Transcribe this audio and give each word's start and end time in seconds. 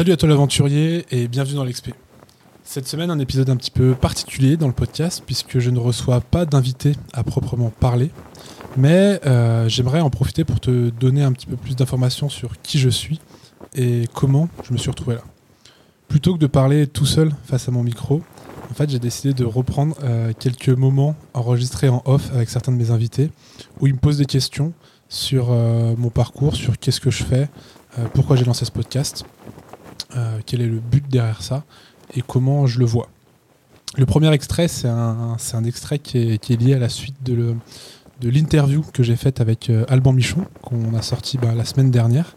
Salut 0.00 0.12
à 0.12 0.16
toi 0.16 0.30
l'aventurier 0.30 1.04
et 1.10 1.28
bienvenue 1.28 1.56
dans 1.56 1.64
l'XP. 1.66 1.90
Cette 2.64 2.88
semaine, 2.88 3.10
un 3.10 3.18
épisode 3.18 3.50
un 3.50 3.56
petit 3.56 3.70
peu 3.70 3.94
particulier 3.94 4.56
dans 4.56 4.66
le 4.66 4.72
podcast 4.72 5.22
puisque 5.26 5.58
je 5.58 5.68
ne 5.68 5.78
reçois 5.78 6.22
pas 6.22 6.46
d'invité 6.46 6.92
à 7.12 7.22
proprement 7.22 7.68
parler, 7.68 8.10
mais 8.78 9.20
euh, 9.26 9.68
j'aimerais 9.68 10.00
en 10.00 10.08
profiter 10.08 10.44
pour 10.44 10.58
te 10.58 10.88
donner 10.88 11.22
un 11.22 11.32
petit 11.32 11.44
peu 11.44 11.56
plus 11.56 11.76
d'informations 11.76 12.30
sur 12.30 12.62
qui 12.62 12.78
je 12.78 12.88
suis 12.88 13.20
et 13.74 14.04
comment 14.14 14.48
je 14.64 14.72
me 14.72 14.78
suis 14.78 14.88
retrouvé 14.88 15.16
là. 15.16 15.22
Plutôt 16.08 16.32
que 16.32 16.38
de 16.38 16.46
parler 16.46 16.86
tout 16.86 17.04
seul 17.04 17.30
face 17.44 17.68
à 17.68 17.70
mon 17.70 17.82
micro, 17.82 18.22
en 18.70 18.74
fait, 18.74 18.88
j'ai 18.88 19.00
décidé 19.00 19.34
de 19.34 19.44
reprendre 19.44 19.96
euh, 20.02 20.32
quelques 20.32 20.70
moments 20.70 21.14
enregistrés 21.34 21.90
en 21.90 22.02
off 22.06 22.30
avec 22.32 22.48
certains 22.48 22.72
de 22.72 22.78
mes 22.78 22.90
invités 22.90 23.30
où 23.80 23.86
ils 23.86 23.92
me 23.92 23.98
posent 23.98 24.16
des 24.16 24.24
questions 24.24 24.72
sur 25.10 25.48
euh, 25.50 25.94
mon 25.98 26.08
parcours, 26.08 26.56
sur 26.56 26.78
qu'est-ce 26.78 27.02
que 27.02 27.10
je 27.10 27.22
fais, 27.22 27.50
pourquoi 28.14 28.36
j'ai 28.36 28.44
lancé 28.44 28.64
ce 28.64 28.70
podcast, 28.70 29.24
quel 30.46 30.60
est 30.60 30.66
le 30.66 30.80
but 30.80 31.08
derrière 31.08 31.42
ça 31.42 31.64
et 32.14 32.22
comment 32.22 32.66
je 32.66 32.78
le 32.78 32.84
vois. 32.84 33.08
Le 33.96 34.06
premier 34.06 34.32
extrait, 34.32 34.68
c'est 34.68 34.88
un, 34.88 35.36
un, 35.52 35.64
extrait 35.64 35.98
qui 35.98 36.18
est, 36.18 36.60
lié 36.60 36.74
à 36.74 36.78
la 36.78 36.88
suite 36.88 37.16
de, 37.22 37.54
l'interview 38.22 38.84
que 38.92 39.02
j'ai 39.02 39.16
faite 39.16 39.40
avec 39.40 39.70
Alban 39.88 40.12
Michon, 40.12 40.44
qu'on 40.62 40.94
a 40.94 41.02
sorti 41.02 41.38
bah, 41.38 41.54
la 41.54 41.64
semaine 41.64 41.90
dernière. 41.90 42.36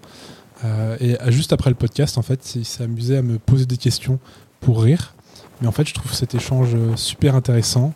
et 1.00 1.16
juste 1.28 1.54
après 1.54 1.70
le 1.70 1.76
podcast, 1.76 2.18
en 2.18 2.22
fait, 2.22 2.56
il 2.56 2.66
s'est 2.66 2.84
amusé 2.84 3.18
à 3.18 3.22
me 3.22 3.40
poser 3.40 3.66
des 3.66 3.78
questions 3.78 4.20
pour 4.60 4.82
rire. 4.82 5.14
Mais 5.62 5.68
en 5.68 5.72
fait, 5.72 5.88
je 5.88 5.94
trouve 5.94 6.14
cet 6.14 6.36
échange 6.36 6.76
euh, 6.76 6.96
super 6.96 7.36
intéressant 7.36 7.94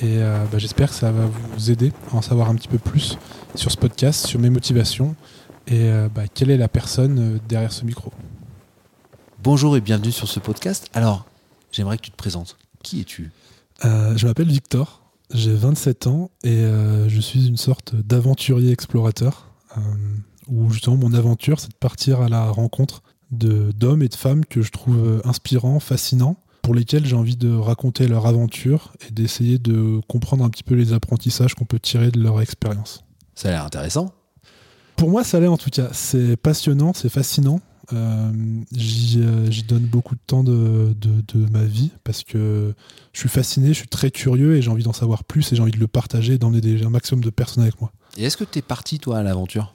et 0.00 0.18
euh, 0.18 0.44
bah, 0.50 0.58
j'espère 0.58 0.88
que 0.88 0.94
ça 0.94 1.12
va 1.12 1.26
vous 1.26 1.70
aider 1.70 1.92
à 2.10 2.16
en 2.16 2.22
savoir 2.22 2.48
un 2.48 2.54
petit 2.54 2.68
peu 2.68 2.78
plus 2.78 3.18
sur 3.54 3.70
ce 3.70 3.76
podcast, 3.76 4.26
sur 4.26 4.40
mes 4.40 4.50
motivations 4.50 5.14
et 5.66 5.90
euh, 5.90 6.08
bah, 6.12 6.22
quelle 6.32 6.50
est 6.50 6.56
la 6.56 6.68
personne 6.68 7.38
derrière 7.48 7.72
ce 7.72 7.84
micro. 7.84 8.10
Bonjour 9.42 9.76
et 9.76 9.80
bienvenue 9.80 10.12
sur 10.12 10.28
ce 10.28 10.38
podcast. 10.38 10.88
Alors, 10.94 11.26
j'aimerais 11.72 11.96
que 11.96 12.02
tu 12.02 12.12
te 12.12 12.16
présentes. 12.16 12.56
Qui 12.84 13.00
es-tu? 13.00 13.32
Je 13.82 14.24
m'appelle 14.24 14.46
Victor, 14.46 15.02
j'ai 15.34 15.52
27 15.52 16.06
ans 16.06 16.30
et 16.44 16.62
je 17.08 17.20
suis 17.20 17.48
une 17.48 17.56
sorte 17.56 17.96
d'aventurier 17.96 18.70
explorateur 18.70 19.48
où 20.46 20.70
justement 20.70 20.96
mon 20.96 21.12
aventure 21.12 21.58
c'est 21.58 21.70
de 21.70 21.74
partir 21.74 22.20
à 22.20 22.28
la 22.28 22.50
rencontre 22.52 23.02
d'hommes 23.32 24.02
et 24.02 24.08
de 24.08 24.14
femmes 24.14 24.44
que 24.44 24.62
je 24.62 24.70
trouve 24.70 25.20
inspirants, 25.24 25.80
fascinants 25.80 26.36
pour 26.62 26.76
lesquels 26.76 27.04
j'ai 27.04 27.16
envie 27.16 27.36
de 27.36 27.52
raconter 27.52 28.06
leur 28.06 28.26
aventure 28.28 28.92
et 29.08 29.10
d'essayer 29.10 29.58
de 29.58 30.00
comprendre 30.06 30.44
un 30.44 30.50
petit 30.50 30.62
peu 30.62 30.76
les 30.76 30.92
apprentissages 30.92 31.56
qu'on 31.56 31.64
peut 31.64 31.80
tirer 31.80 32.12
de 32.12 32.20
leur 32.20 32.40
expérience. 32.40 33.02
Ça 33.34 33.48
a 33.48 33.50
l'air 33.50 33.64
intéressant. 33.64 34.14
Pour 34.94 35.10
moi, 35.10 35.24
ça 35.24 35.40
l'est 35.40 35.48
en 35.48 35.56
tout 35.56 35.70
cas. 35.70 35.88
C'est 35.92 36.36
passionnant, 36.36 36.92
c'est 36.94 37.08
fascinant. 37.08 37.58
Euh, 37.92 38.30
euh, 38.32 39.50
j'y 39.50 39.62
donne 39.64 39.82
beaucoup 39.82 40.14
de 40.14 40.20
temps 40.26 40.44
de, 40.44 40.94
de, 41.00 41.50
ma 41.50 41.64
vie 41.64 41.90
parce 42.04 42.22
que 42.22 42.74
je 43.12 43.18
suis 43.18 43.28
fasciné, 43.28 43.68
je 43.68 43.78
suis 43.78 43.88
très 43.88 44.10
curieux 44.10 44.56
et 44.56 44.62
j'ai 44.62 44.70
envie 44.70 44.84
d'en 44.84 44.92
savoir 44.92 45.24
plus 45.24 45.52
et 45.52 45.56
j'ai 45.56 45.62
envie 45.62 45.72
de 45.72 45.80
le 45.80 45.88
partager, 45.88 46.38
d'emmener 46.38 46.82
un 46.84 46.90
maximum 46.90 47.24
de 47.24 47.30
personnes 47.30 47.62
avec 47.62 47.80
moi. 47.80 47.92
Et 48.16 48.24
est-ce 48.24 48.36
que 48.36 48.44
tu 48.44 48.58
es 48.58 48.62
parti, 48.62 48.98
toi, 48.98 49.18
à 49.18 49.22
l'aventure? 49.22 49.74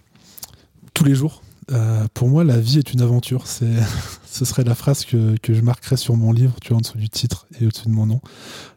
Tous 0.94 1.04
les 1.04 1.16
jours. 1.16 1.42
Euh, 1.72 2.08
pour 2.14 2.30
moi, 2.30 2.46
la 2.46 2.60
vie 2.60 2.80
est 2.80 2.94
une 2.94 3.02
aventure. 3.02 3.46
C'est, 3.46 3.74
ce 4.26 4.46
serait 4.46 4.64
la 4.64 4.76
phrase 4.76 5.04
que, 5.06 5.36
que, 5.38 5.54
je 5.54 5.62
marquerais 5.62 5.98
sur 5.98 6.16
mon 6.16 6.32
livre, 6.32 6.56
tu 6.62 6.70
vois, 6.70 6.78
en 6.78 6.82
dessous 6.82 6.98
du 6.98 7.10
titre 7.10 7.48
et 7.60 7.66
au-dessus 7.66 7.88
de 7.88 7.94
mon 7.94 8.06
nom. 8.06 8.22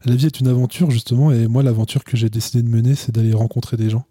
La 0.05 0.17
vie 0.17 0.27
est 0.27 0.41
une 0.41 0.49
aventure, 0.49 0.91
justement, 0.91 1.31
et 1.31 1.47
moi, 1.47 1.63
l'aventure 1.63 2.05
que 2.05 2.17
j'ai 2.17 2.31
décidé 2.31 2.63
de 2.63 2.69
mener, 2.69 2.95
c'est 2.95 3.13
d'aller 3.13 3.33
rencontrer 3.33 3.77
des 3.77 3.91
gens. 3.91 4.07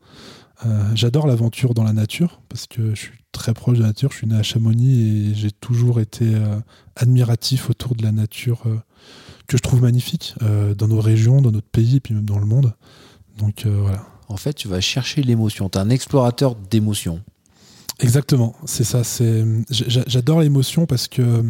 Euh, 0.66 0.84
j'adore 0.94 1.28
l'aventure 1.28 1.74
dans 1.74 1.84
la 1.84 1.94
nature, 1.94 2.42
parce 2.50 2.68
que 2.68 2.94
je 2.94 3.00
suis 3.00 3.20
très 3.32 3.54
proche 3.54 3.78
de 3.78 3.82
la 3.82 3.90
nature. 3.90 4.12
Je 4.12 4.18
suis 4.18 4.28
né 4.28 4.36
à 4.36 4.44
Chamonix 4.44 5.30
et 5.32 5.36
j'ai 5.36 5.52
toujours 5.52 6.00
été 6.00 6.26
euh, 6.26 6.60
admiratif 6.96 7.70
autour 7.70 7.96
de 7.96 8.04
la 8.04 8.12
nature 8.12 8.64
que 9.48 9.58
je 9.58 9.62
trouve 9.62 9.82
magnifique 9.82 10.36
dans 10.78 10.88
nos 10.88 11.00
régions, 11.00 11.42
dans 11.42 11.52
notre 11.52 11.68
pays 11.70 11.96
et 11.96 12.00
puis 12.00 12.14
même 12.14 12.26
dans 12.26 12.38
le 12.38 12.46
monde. 12.46 12.76
Donc 13.38 13.66
voilà. 13.66 14.06
En 14.28 14.38
fait, 14.38 14.54
tu 14.54 14.68
vas 14.68 14.80
chercher 14.80 15.24
l'émotion. 15.24 15.70
Tu 15.70 15.80
es 15.80 15.82
un 15.82 15.90
explorateur 15.90 16.56
d'émotions. 16.56 17.22
Exactement, 18.00 18.56
c'est 18.66 18.84
ça. 18.84 19.02
J'adore 19.70 20.42
l'émotion 20.42 20.86
parce 20.86 21.08
que 21.08 21.44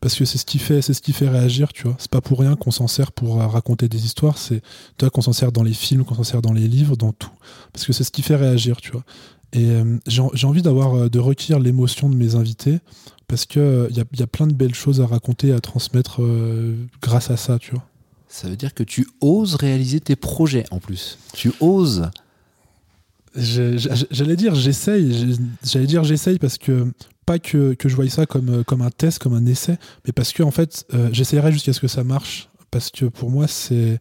parce 0.00 0.14
que 0.14 0.24
c'est 0.24 0.38
ce 0.38 0.44
qui 0.44 0.58
fait 0.58 0.82
c'est 0.82 0.94
ce 0.94 1.02
qui 1.02 1.12
réagir, 1.12 1.72
tu 1.72 1.84
vois. 1.84 1.96
C'est 1.98 2.10
pas 2.10 2.20
pour 2.20 2.40
rien 2.40 2.56
qu'on 2.56 2.70
s'en 2.70 2.88
sert 2.88 3.12
pour 3.12 3.36
raconter 3.36 3.88
des 3.88 4.04
histoires. 4.04 4.38
C'est 4.38 4.62
toi 4.96 5.10
qu'on 5.10 5.20
s'en 5.20 5.32
sert 5.32 5.52
dans 5.52 5.62
les 5.62 5.74
films, 5.74 6.04
qu'on 6.04 6.14
s'en 6.14 6.24
sert 6.24 6.42
dans 6.42 6.52
les 6.52 6.68
livres, 6.68 6.96
dans 6.96 7.12
tout, 7.12 7.30
parce 7.72 7.84
que 7.86 7.92
c'est 7.92 8.04
ce 8.04 8.10
qui 8.10 8.22
fait 8.22 8.36
réagir, 8.36 8.80
tu 8.80 8.92
vois. 8.92 9.04
Et 9.52 9.70
euh, 9.70 9.98
j'ai 10.06 10.46
envie 10.46 10.62
d'avoir 10.62 10.94
euh, 10.94 11.08
de 11.08 11.18
requérir 11.18 11.58
l'émotion 11.58 12.08
de 12.08 12.14
mes 12.14 12.36
invités 12.36 12.78
parce 13.26 13.46
que 13.46 13.88
il 13.90 13.96
y 13.96 14.22
a, 14.22 14.26
plein 14.26 14.46
de 14.46 14.54
belles 14.54 14.74
choses 14.74 15.00
à 15.00 15.06
raconter, 15.06 15.52
à 15.52 15.60
transmettre 15.60 16.22
euh, 16.22 16.76
grâce 17.00 17.30
à 17.30 17.36
ça, 17.36 17.58
tu 17.58 17.72
vois. 17.72 17.84
Ça 18.28 18.48
veut 18.48 18.56
dire 18.56 18.74
que 18.74 18.82
tu 18.82 19.08
oses 19.20 19.56
réaliser 19.56 20.00
tes 20.00 20.16
projets 20.16 20.64
en 20.70 20.78
plus. 20.78 21.18
Tu 21.32 21.52
oses 21.60 22.10
J'allais 23.34 24.36
dire 24.36 24.54
j'essaye, 24.54 25.36
j'allais 25.62 25.86
dire 25.86 26.02
j'essaye 26.02 26.38
parce 26.38 26.58
que 26.58 26.92
pas 27.26 27.38
que, 27.38 27.74
que 27.74 27.88
je 27.88 27.94
voyais 27.94 28.10
ça 28.10 28.26
comme, 28.26 28.64
comme 28.64 28.82
un 28.82 28.90
test, 28.90 29.20
comme 29.20 29.34
un 29.34 29.46
essai, 29.46 29.78
mais 30.04 30.12
parce 30.12 30.32
que 30.32 30.42
en 30.42 30.50
fait 30.50 30.84
euh, 30.94 31.08
j'essayerai 31.12 31.52
jusqu'à 31.52 31.72
ce 31.72 31.80
que 31.80 31.86
ça 31.86 32.02
marche, 32.02 32.48
parce 32.72 32.90
que 32.90 33.04
pour 33.04 33.30
moi 33.30 33.46
c'est 33.46 34.00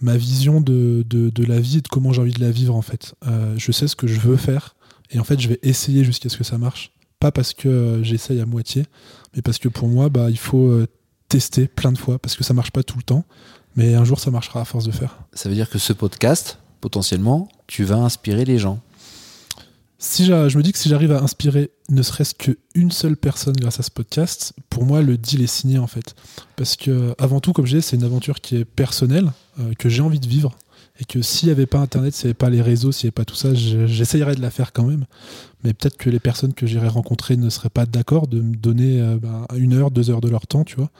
ma 0.00 0.16
vision 0.16 0.60
de, 0.60 1.04
de, 1.08 1.30
de, 1.30 1.44
la 1.44 1.60
vie 1.60 1.78
et 1.78 1.80
de 1.82 1.88
comment 1.88 2.12
j'ai 2.12 2.20
envie 2.20 2.32
de 2.32 2.40
la 2.40 2.50
vivre 2.50 2.74
en 2.74 2.82
fait. 2.82 3.14
Euh, 3.28 3.54
je 3.56 3.70
sais 3.70 3.86
ce 3.86 3.94
que 3.94 4.08
je 4.08 4.18
veux 4.18 4.36
faire 4.36 4.74
et 5.10 5.20
en 5.20 5.24
fait 5.24 5.38
je 5.38 5.48
vais 5.48 5.60
essayer 5.62 6.02
jusqu'à 6.02 6.28
ce 6.28 6.36
que 6.36 6.44
ça 6.44 6.58
marche, 6.58 6.90
pas 7.20 7.30
parce 7.30 7.54
que 7.54 7.68
euh, 7.68 8.02
j'essaye 8.02 8.40
à 8.40 8.46
moitié, 8.46 8.86
mais 9.36 9.42
parce 9.42 9.58
que 9.58 9.68
pour 9.68 9.86
moi 9.86 10.08
bah, 10.08 10.30
il 10.30 10.38
faut 10.38 10.84
tester 11.28 11.68
plein 11.68 11.92
de 11.92 11.98
fois 11.98 12.18
parce 12.18 12.34
que 12.34 12.42
ça 12.42 12.54
marche 12.54 12.72
pas 12.72 12.82
tout 12.82 12.96
le 12.96 13.04
temps, 13.04 13.24
mais 13.76 13.94
un 13.94 14.04
jour 14.04 14.18
ça 14.18 14.32
marchera 14.32 14.60
à 14.60 14.64
force 14.64 14.84
de 14.84 14.92
faire. 14.92 15.20
Ça 15.32 15.48
veut 15.48 15.54
dire 15.54 15.70
que 15.70 15.78
ce 15.78 15.92
podcast 15.92 16.58
potentiellement, 16.80 17.48
tu 17.66 17.84
vas 17.84 17.96
inspirer 17.96 18.44
les 18.44 18.58
gens. 18.58 18.80
Si 19.98 20.26
je 20.26 20.58
me 20.58 20.62
dis 20.62 20.72
que 20.72 20.78
si 20.78 20.90
j'arrive 20.90 21.12
à 21.12 21.22
inspirer 21.22 21.70
ne 21.88 22.02
serait-ce 22.02 22.34
qu'une 22.34 22.90
seule 22.90 23.16
personne 23.16 23.54
grâce 23.56 23.80
à 23.80 23.82
ce 23.82 23.90
podcast, 23.90 24.52
pour 24.68 24.84
moi 24.84 25.00
le 25.00 25.16
deal 25.16 25.42
est 25.42 25.46
signé 25.46 25.78
en 25.78 25.86
fait. 25.86 26.14
Parce 26.56 26.76
que 26.76 27.14
avant 27.18 27.40
tout, 27.40 27.52
comme 27.52 27.64
je 27.64 27.76
disais, 27.76 27.88
c'est 27.88 27.96
une 27.96 28.04
aventure 28.04 28.40
qui 28.40 28.56
est 28.56 28.64
personnelle, 28.66 29.32
euh, 29.60 29.72
que 29.78 29.88
j'ai 29.88 30.02
envie 30.02 30.20
de 30.20 30.28
vivre, 30.28 30.56
et 31.00 31.04
que 31.04 31.22
s'il 31.22 31.48
n'y 31.48 31.52
avait 31.52 31.66
pas 31.66 31.78
Internet, 31.78 32.14
s'il 32.14 32.26
n'y 32.26 32.30
avait 32.30 32.34
pas 32.34 32.50
les 32.50 32.62
réseaux, 32.62 32.92
s'il 32.92 33.06
n'y 33.06 33.08
avait 33.08 33.12
pas 33.12 33.24
tout 33.24 33.34
ça, 33.34 33.54
j'essayerais 33.54 34.36
de 34.36 34.42
la 34.42 34.50
faire 34.50 34.72
quand 34.72 34.84
même. 34.84 35.06
Mais 35.64 35.72
peut-être 35.72 35.96
que 35.96 36.10
les 36.10 36.20
personnes 36.20 36.52
que 36.52 36.66
j'irais 36.66 36.88
rencontrer 36.88 37.36
ne 37.36 37.48
seraient 37.48 37.70
pas 37.70 37.86
d'accord 37.86 38.28
de 38.28 38.40
me 38.40 38.54
donner 38.54 39.00
euh, 39.00 39.16
bah, 39.16 39.46
une 39.56 39.72
heure, 39.72 39.90
deux 39.90 40.10
heures 40.10 40.20
de 40.20 40.28
leur 40.28 40.46
temps, 40.46 40.64
tu 40.64 40.76
vois. 40.76 40.90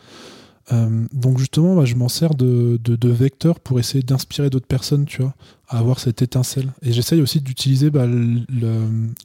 Euh, 0.73 1.07
donc 1.13 1.39
justement, 1.39 1.77
bah, 1.77 1.85
je 1.85 1.95
m'en 1.95 2.09
sers 2.09 2.35
de, 2.35 2.81
de, 2.83 3.09
vecteur 3.11 3.61
pour 3.61 3.79
essayer 3.79 4.03
d'inspirer 4.03 4.49
d'autres 4.49 4.67
personnes, 4.67 5.05
tu 5.05 5.21
vois, 5.21 5.35
à 5.69 5.79
avoir 5.79 6.01
cette 6.01 6.23
étincelle. 6.23 6.73
Et 6.83 6.93
j'essaye 6.93 7.21
aussi 7.21 7.41
d'utiliser 7.41 7.91
bah, 7.91 8.07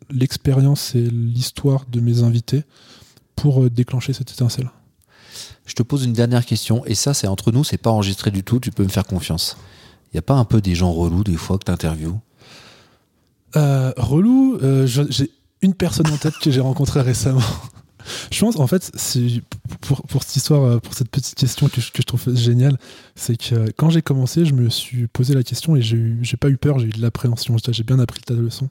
l'expérience 0.09 0.95
et 0.95 1.01
l'histoire 1.09 1.85
de 1.89 2.01
mes 2.01 2.23
invités 2.23 2.63
pour 3.35 3.63
euh, 3.63 3.69
déclencher 3.69 4.13
cette 4.13 4.31
étincelle. 4.31 4.69
Je 5.65 5.75
te 5.75 5.83
pose 5.83 6.03
une 6.03 6.13
dernière 6.13 6.45
question, 6.45 6.85
et 6.85 6.95
ça 6.95 7.13
c'est 7.13 7.27
entre 7.27 7.51
nous, 7.51 7.63
c'est 7.63 7.77
pas 7.77 7.91
enregistré 7.91 8.31
du 8.31 8.43
tout, 8.43 8.59
tu 8.59 8.71
peux 8.71 8.83
me 8.83 8.89
faire 8.89 9.05
confiance. 9.05 9.55
Il 10.11 10.15
n'y 10.15 10.19
a 10.19 10.23
pas 10.23 10.33
un 10.33 10.45
peu 10.45 10.59
des 10.59 10.75
gens 10.75 10.91
relous 10.91 11.23
des 11.23 11.37
fois 11.37 11.57
que 11.57 11.65
tu 11.65 11.71
interviews 11.71 12.19
euh, 13.55 13.93
Relou, 13.97 14.59
euh, 14.61 14.85
j'ai 14.87 15.31
une 15.61 15.73
personne 15.73 16.07
en 16.07 16.17
tête 16.17 16.37
que 16.41 16.51
j'ai 16.51 16.61
rencontrée 16.61 17.01
récemment. 17.01 17.41
Je 18.31 18.39
pense, 18.39 18.57
en 18.57 18.67
fait, 18.67 18.91
pour, 19.81 20.01
pour 20.03 20.23
cette 20.23 20.35
histoire, 20.35 20.63
euh, 20.63 20.79
pour 20.79 20.93
cette 20.93 21.09
petite 21.09 21.35
question 21.35 21.67
que 21.67 21.81
je, 21.81 21.91
que 21.91 22.01
trouve 22.01 22.35
géniale, 22.35 22.77
c'est 23.15 23.37
que 23.37 23.55
euh, 23.55 23.67
quand 23.77 23.89
j'ai 23.89 24.01
commencé, 24.01 24.45
je 24.45 24.53
me 24.53 24.69
suis 24.69 25.07
posé 25.07 25.33
la 25.33 25.43
question 25.43 25.75
et 25.75 25.81
j'ai 25.81 26.37
pas 26.39 26.49
eu 26.49 26.57
peur, 26.57 26.79
j'ai 26.79 26.87
eu 26.87 26.91
de 26.91 27.01
l'appréhension. 27.01 27.55
J'ai 27.69 27.83
bien 27.83 27.99
appris 27.99 28.21
ta 28.21 28.33
leçon. 28.33 28.69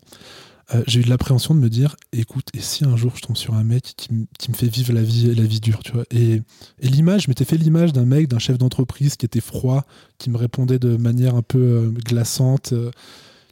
Euh, 0.74 0.82
j'ai 0.86 1.00
eu 1.00 1.02
de 1.02 1.08
l'appréhension 1.08 1.54
de 1.54 1.60
me 1.60 1.70
dire, 1.70 1.96
écoute, 2.12 2.48
et 2.52 2.60
si 2.60 2.84
un 2.84 2.94
jour 2.96 3.12
je 3.16 3.22
tombe 3.22 3.36
sur 3.36 3.54
un 3.54 3.64
mec 3.64 3.94
qui, 3.96 4.12
me 4.12 4.54
fait 4.54 4.68
vivre 4.68 4.92
la 4.92 5.02
vie, 5.02 5.34
la 5.34 5.44
vie 5.44 5.60
dure, 5.60 5.80
tu 5.82 5.92
vois 5.92 6.04
Et, 6.10 6.42
et 6.80 6.88
l'image, 6.88 7.22
je 7.22 7.28
m'étais 7.28 7.46
fait 7.46 7.56
l'image 7.56 7.94
d'un 7.94 8.04
mec, 8.04 8.28
d'un 8.28 8.38
chef 8.38 8.58
d'entreprise 8.58 9.16
qui 9.16 9.24
était 9.24 9.40
froid, 9.40 9.84
qui 10.18 10.28
me 10.28 10.36
répondait 10.36 10.78
de 10.78 10.98
manière 10.98 11.36
un 11.36 11.42
peu 11.42 11.94
glaçante, 12.04 12.74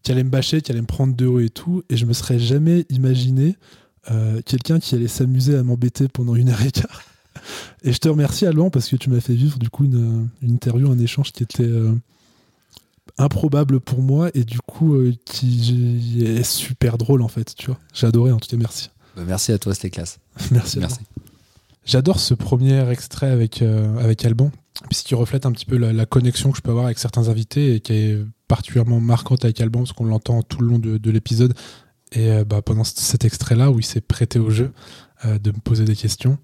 qui 0.03 0.13
allait 0.13 0.25
me 0.25 0.31
bâcher, 0.31 0.61
qui 0.61 0.71
allait 0.71 0.83
me 0.83 0.87
prendre 0.87 1.17
de 1.17 1.27
haut 1.27 1.41
et 1.41 1.49
tout, 1.49 1.83
et 1.89 1.97
je 1.97 2.05
me 2.05 2.13
serais 2.13 2.39
jamais 2.39 2.85
imaginé 2.91 3.57
euh, 4.11 4.41
quelqu'un 4.45 4.79
qui 4.79 4.95
allait 4.95 5.09
s'amuser 5.09 5.57
à 5.57 5.63
m'embêter 5.63 6.09
pendant 6.09 6.35
une 6.37 6.51
heure 6.51 6.63
et 6.63 6.71
quart. 6.71 7.03
Et 7.83 7.93
je 7.93 7.99
te 7.99 8.09
remercie, 8.09 8.47
Alban, 8.47 8.71
parce 8.71 8.89
que 8.89 8.97
tu 8.97 9.11
m'as 9.11 9.21
fait 9.21 9.35
vivre 9.35 9.59
du 9.59 9.69
coup 9.69 9.85
une, 9.85 10.29
interview, 10.43 10.91
un 10.91 10.99
échange 10.99 11.33
qui 11.33 11.43
était 11.43 11.65
euh, 11.65 11.93
improbable 13.19 13.81
pour 13.81 14.03
moi 14.03 14.31
et 14.35 14.45
du 14.45 14.59
coup 14.61 14.95
euh, 14.95 15.13
qui 15.25 16.25
est 16.25 16.43
super 16.43 16.99
drôle 16.99 17.23
en 17.23 17.29
fait. 17.29 17.55
Tu 17.57 17.67
vois, 17.67 17.79
j'ai 17.93 18.07
adoré. 18.07 18.33
En 18.33 18.39
tout 18.39 18.49
cas, 18.49 18.57
merci. 18.57 18.91
Bah, 19.17 19.23
merci 19.27 19.53
à 19.53 19.59
toi, 19.59 19.75
c'était 19.75 19.91
classe. 19.91 20.19
merci. 20.51 20.79
Merci. 20.79 21.01
J'adore 21.85 22.19
ce 22.19 22.35
premier 22.35 22.89
extrait 22.91 23.31
avec 23.31 23.63
avec 23.63 24.25
Alban, 24.25 24.51
puisqu'il 24.89 25.15
reflète 25.15 25.47
un 25.47 25.53
petit 25.53 25.67
peu 25.67 25.77
la, 25.77 26.07
connexion 26.07 26.51
que 26.51 26.57
je 26.57 26.63
peux 26.63 26.71
avoir 26.71 26.87
avec 26.87 26.99
certains 26.99 27.29
invités 27.29 27.77
et 27.77 27.81
qui 27.81 27.93
est 27.93 28.19
particulièrement 28.49 28.99
marquante 28.99 29.45
avec 29.45 29.61
Alban 29.61 29.81
parce 29.81 29.93
qu'on 29.93 30.07
l'entend 30.07 30.43
tout 30.43 30.61
le 30.61 30.69
long 30.69 30.79
de 30.81 31.11
l'épisode 31.13 31.55
et 32.17 32.31
euh, 32.31 32.45
bah, 32.45 32.63
pendant 32.63 32.85
cet 32.85 33.25
extrait-là 33.25 33.71
où 33.71 33.79
il 33.79 33.85
s'est 33.85 34.01
prêté 34.01 34.39
au 34.39 34.51
jeu 34.51 34.73
euh, 35.25 35.39
de 35.39 35.51
me 35.51 35.59
poser 35.59 35.85
des 35.85 35.97
questions, 35.97 36.39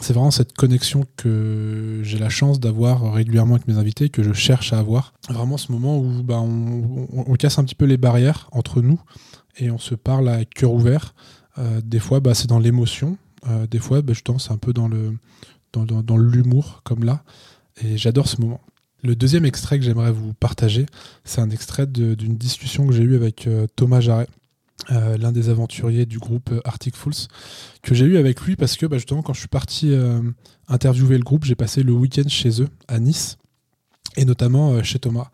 c'est 0.00 0.14
vraiment 0.14 0.30
cette 0.32 0.54
connexion 0.54 1.04
que 1.16 2.00
j'ai 2.02 2.18
la 2.18 2.30
chance 2.30 2.58
d'avoir 2.58 3.12
régulièrement 3.12 3.54
avec 3.54 3.68
mes 3.68 3.76
invités, 3.76 4.08
que 4.08 4.22
je 4.22 4.32
cherche 4.32 4.72
à 4.72 4.78
avoir. 4.78 5.12
Vraiment 5.28 5.56
ce 5.56 5.70
moment 5.70 5.98
où 5.98 6.22
bah, 6.24 6.40
on, 6.40 7.34
casse 7.34 7.58
un 7.58 7.64
petit 7.64 7.74
peu 7.76 7.84
les 7.84 7.98
barrières 7.98 8.48
entre 8.50 8.80
nous 8.80 8.98
et 9.58 9.70
on 9.70 9.78
se 9.78 9.94
parle 9.94 10.28
à 10.30 10.44
cœur 10.46 10.72
ouvert. 10.72 11.14
des 11.84 12.00
fois, 12.00 12.20
bah, 12.20 12.34
c'est 12.34 12.48
dans 12.48 12.58
l'émotion. 12.58 13.18
des 13.70 13.78
fois, 13.78 14.00
justement, 14.08 14.38
c'est 14.38 14.52
un 14.52 14.58
peu 14.58 14.72
dans 14.72 14.88
dans, 15.72 15.84
dans 15.84 16.16
l'humour, 16.16 16.80
comme 16.82 17.04
là. 17.04 17.22
Et 17.84 17.98
j'adore 17.98 18.26
ce 18.26 18.40
moment. 18.40 18.60
Le 19.02 19.16
deuxième 19.16 19.46
extrait 19.46 19.78
que 19.78 19.84
j'aimerais 19.84 20.12
vous 20.12 20.34
partager, 20.34 20.86
c'est 21.24 21.40
un 21.40 21.50
extrait 21.50 21.86
d'une 21.86 22.36
discussion 22.36 22.86
que 22.86 22.92
j'ai 22.92 23.02
eue 23.02 23.16
avec 23.16 23.46
euh, 23.46 23.66
Thomas 23.74 24.00
Jarret, 24.00 24.28
euh, 24.90 25.16
l'un 25.16 25.32
des 25.32 25.48
aventuriers 25.48 26.04
du 26.04 26.18
groupe 26.18 26.50
euh, 26.52 26.60
Arctic 26.64 26.96
Fools, 26.96 27.14
que 27.82 27.94
j'ai 27.94 28.04
eu 28.04 28.18
avec 28.18 28.42
lui 28.42 28.56
parce 28.56 28.76
que 28.76 28.84
bah, 28.84 28.98
justement 28.98 29.22
quand 29.22 29.32
je 29.32 29.40
suis 29.40 29.48
parti 29.48 29.94
interviewer 30.68 31.16
le 31.16 31.24
groupe, 31.24 31.44
j'ai 31.44 31.54
passé 31.54 31.82
le 31.82 31.92
week-end 31.92 32.28
chez 32.28 32.62
eux 32.62 32.68
à 32.88 32.98
Nice 32.98 33.38
et 34.16 34.24
notamment 34.24 34.82
chez 34.82 34.98
Thomas. 34.98 35.30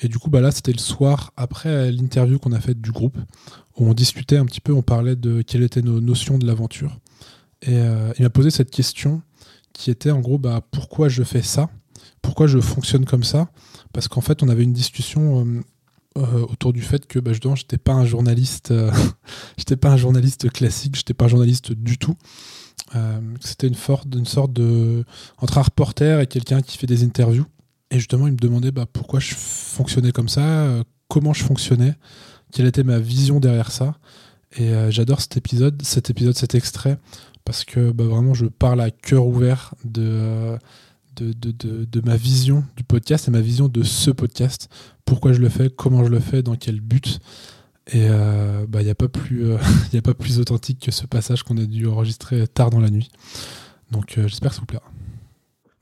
Et 0.00 0.08
du 0.08 0.18
coup, 0.18 0.30
bah 0.30 0.40
là, 0.40 0.50
c'était 0.50 0.72
le 0.72 0.78
soir 0.78 1.32
après 1.36 1.92
l'interview 1.92 2.38
qu'on 2.38 2.52
a 2.52 2.60
faite 2.60 2.80
du 2.80 2.90
groupe, 2.90 3.18
où 3.76 3.86
on 3.86 3.92
discutait 3.92 4.38
un 4.38 4.46
petit 4.46 4.60
peu, 4.60 4.72
on 4.72 4.82
parlait 4.82 5.16
de 5.16 5.42
quelles 5.42 5.62
étaient 5.62 5.82
nos 5.82 6.00
notions 6.00 6.38
de 6.38 6.46
l'aventure. 6.46 6.98
Et 7.62 7.76
il 7.76 8.22
m'a 8.22 8.30
posé 8.30 8.50
cette 8.50 8.70
question 8.70 9.20
qui 9.72 9.90
était 9.90 10.10
en 10.10 10.20
gros, 10.20 10.38
bah, 10.38 10.62
pourquoi 10.70 11.08
je 11.08 11.22
fais 11.22 11.42
ça? 11.42 11.68
Pourquoi 12.30 12.46
je 12.46 12.60
fonctionne 12.60 13.06
comme 13.06 13.24
ça 13.24 13.48
Parce 13.92 14.06
qu'en 14.06 14.20
fait, 14.20 14.44
on 14.44 14.48
avait 14.48 14.62
une 14.62 14.72
discussion 14.72 15.44
euh, 15.44 15.62
euh, 16.16 16.46
autour 16.46 16.72
du 16.72 16.80
fait 16.80 17.08
que 17.08 17.18
bah, 17.18 17.32
je 17.32 17.40
n'étais 17.40 17.76
pas 17.76 17.92
un 17.92 18.04
journaliste, 18.04 18.70
euh, 18.70 18.92
j'étais 19.58 19.74
pas 19.74 19.90
un 19.90 19.96
journaliste 19.96 20.48
classique, 20.48 20.94
j'étais 20.94 21.12
pas 21.12 21.24
un 21.24 21.28
journaliste 21.28 21.72
du 21.72 21.98
tout. 21.98 22.14
C'était 23.40 23.66
une, 23.66 23.74
une, 24.14 24.26
sorte 24.26 24.52
de 24.52 25.04
entre 25.38 25.58
un 25.58 25.62
reporter 25.62 26.20
et 26.20 26.28
quelqu'un 26.28 26.62
qui 26.62 26.78
fait 26.78 26.86
des 26.86 27.02
interviews. 27.02 27.46
Et 27.90 27.98
justement, 27.98 28.28
il 28.28 28.34
me 28.34 28.38
demandait 28.38 28.70
bah, 28.70 28.86
pourquoi 28.92 29.18
je 29.18 29.34
fonctionnais 29.34 30.12
comme 30.12 30.28
ça, 30.28 30.84
comment 31.08 31.32
je 31.32 31.42
fonctionnais, 31.42 31.94
quelle 32.52 32.66
était 32.66 32.84
ma 32.84 33.00
vision 33.00 33.40
derrière 33.40 33.72
ça. 33.72 33.96
Et 34.56 34.72
j'adore 34.90 35.20
cet 35.20 35.36
épisode, 35.36 35.82
cet 35.82 36.10
épisode, 36.10 36.36
cet 36.36 36.54
extrait, 36.54 36.96
parce 37.44 37.64
que 37.64 37.90
bah, 37.90 38.04
vraiment, 38.04 38.34
je 38.34 38.46
parle 38.46 38.80
à 38.80 38.92
cœur 38.92 39.26
ouvert 39.26 39.74
de 39.84 40.56
de, 41.16 42.00
ma 42.04 42.16
vision 42.16 42.64
du 42.76 42.84
podcast 42.84 43.28
et 43.28 43.30
ma 43.30 43.40
vision 43.40 43.68
de 43.68 43.82
ce 43.82 44.10
podcast. 44.10 44.68
Pourquoi 45.04 45.32
je 45.32 45.40
le 45.40 45.48
fais, 45.48 45.70
comment 45.70 46.04
je 46.04 46.10
le 46.10 46.20
fais, 46.20 46.42
dans 46.42 46.56
quel 46.56 46.80
but. 46.80 47.20
Et 47.92 47.98
il 47.98 48.08
euh, 48.10 48.60
n'y 48.60 48.66
bah, 48.66 48.80
a, 48.88 48.94
pas 48.94 49.08
plus, 49.08 49.50
euh, 49.50 49.56
a 49.94 50.02
pas 50.02 50.14
plus 50.14 50.38
authentique 50.38 50.80
que 50.80 50.90
ce 50.90 51.06
passage 51.06 51.42
qu'on 51.42 51.56
a 51.56 51.64
dû 51.64 51.86
enregistrer 51.86 52.46
tard 52.46 52.70
dans 52.70 52.80
la 52.80 52.90
nuit. 52.90 53.10
Donc 53.90 54.16
euh, 54.16 54.28
j'espère 54.28 54.50
que 54.50 54.56
ça 54.56 54.60
vous 54.60 54.66
plaira. 54.66 54.84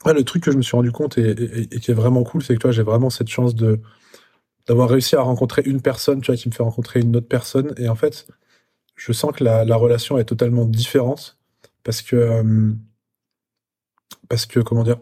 le 0.07 0.25
truc 0.25 0.43
que 0.43 0.51
je 0.51 0.57
me 0.57 0.63
suis 0.63 0.77
rendu 0.77 0.91
compte 0.91 1.19
et, 1.19 1.69
qui 1.81 1.91
est 1.91 1.95
vraiment 1.95 2.25
cool, 2.25 2.43
c'est 2.43 2.55
que 2.55 2.61
toi, 2.61 2.71
j'ai 2.71 2.83
vraiment 2.83 3.11
cette 3.11 3.29
chance 3.29 3.55
de 3.55 3.81
d'avoir 4.67 4.91
réussi 4.91 5.17
à 5.17 5.23
rencontrer 5.23 5.63
une 5.65 5.81
personne, 5.81 6.21
tu 6.21 6.31
vois, 6.31 6.37
qui 6.37 6.47
me 6.47 6.53
fait 6.53 6.63
rencontrer 6.63 7.01
une 7.01 7.17
autre 7.17 7.27
personne. 7.27 7.73
Et 7.79 7.89
en 7.89 7.95
fait, 7.95 8.27
je 8.97 9.13
sens 9.13 9.33
que 9.35 9.43
la, 9.43 9.65
la 9.65 9.77
relation 9.77 10.19
est 10.19 10.27
totalement 10.27 10.67
différente 10.67 11.39
parce 11.85 12.03
que 12.03 12.77
parce 14.29 14.47
que 14.47 14.61
comment 14.61 14.85
dire, 14.85 14.99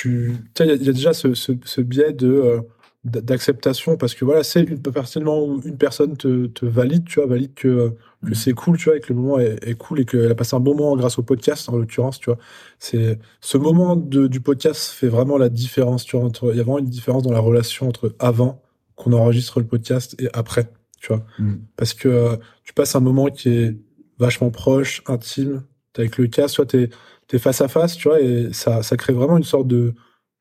il 0.00 0.36
y, 0.58 0.88
a 0.88 0.92
déjà 0.92 1.12
ce, 1.12 1.34
ce, 1.34 1.80
biais 1.80 2.12
de 2.12 2.28
euh, 2.28 2.60
d'acceptation 3.04 3.96
parce 3.96 4.14
que 4.14 4.26
voilà 4.26 4.42
c'est 4.42 4.60
une 4.62 4.78
où 5.26 5.62
une 5.64 5.78
personne 5.78 6.18
te, 6.18 6.46
te, 6.48 6.66
valide 6.66 7.06
tu 7.06 7.18
vois 7.18 7.26
valide 7.26 7.54
que, 7.54 7.94
que 8.22 8.30
mm. 8.30 8.34
c'est 8.34 8.52
cool 8.52 8.76
tu 8.76 8.90
vois 8.90 8.98
et 8.98 9.00
que 9.00 9.10
le 9.10 9.18
moment 9.18 9.38
est, 9.38 9.74
cool 9.78 10.00
et 10.00 10.04
qu'elle 10.04 10.30
a 10.30 10.34
passé 10.34 10.54
un 10.54 10.60
bon 10.60 10.76
moment 10.76 10.96
grâce 10.96 11.18
au 11.18 11.22
podcast 11.22 11.70
en 11.70 11.78
l'occurrence 11.78 12.20
tu 12.20 12.26
vois 12.26 12.38
c'est 12.78 13.18
ce 13.40 13.56
moment 13.56 13.96
de, 13.96 14.26
du 14.26 14.40
podcast 14.40 14.90
fait 14.90 15.08
vraiment 15.08 15.38
la 15.38 15.48
différence 15.48 16.04
tu 16.04 16.18
vois 16.18 16.26
entre 16.26 16.50
il 16.52 16.58
y 16.58 16.60
a 16.60 16.62
vraiment 16.62 16.78
une 16.78 16.90
différence 16.90 17.22
dans 17.22 17.32
la 17.32 17.40
relation 17.40 17.88
entre 17.88 18.14
avant 18.18 18.60
qu'on 18.96 19.14
enregistre 19.14 19.60
le 19.60 19.66
podcast 19.66 20.14
et 20.20 20.28
après 20.34 20.70
tu 21.00 21.08
vois 21.08 21.24
mm. 21.38 21.54
parce 21.76 21.94
que 21.94 22.08
euh, 22.08 22.36
tu 22.64 22.74
passes 22.74 22.94
un 22.94 23.00
moment 23.00 23.28
qui 23.28 23.48
est 23.48 23.76
vachement 24.18 24.50
proche 24.50 25.02
intime 25.06 25.62
avec 25.96 26.18
le 26.18 26.26
casque 26.26 26.56
soit 26.56 26.66
t'es 26.66 26.90
t'es 27.30 27.38
face 27.38 27.60
à 27.60 27.68
face, 27.68 27.96
tu 27.96 28.08
vois, 28.08 28.20
et 28.20 28.52
ça, 28.52 28.82
ça 28.82 28.96
crée 28.96 29.12
vraiment 29.12 29.38
une 29.38 29.44
sorte 29.44 29.68
de, 29.68 29.94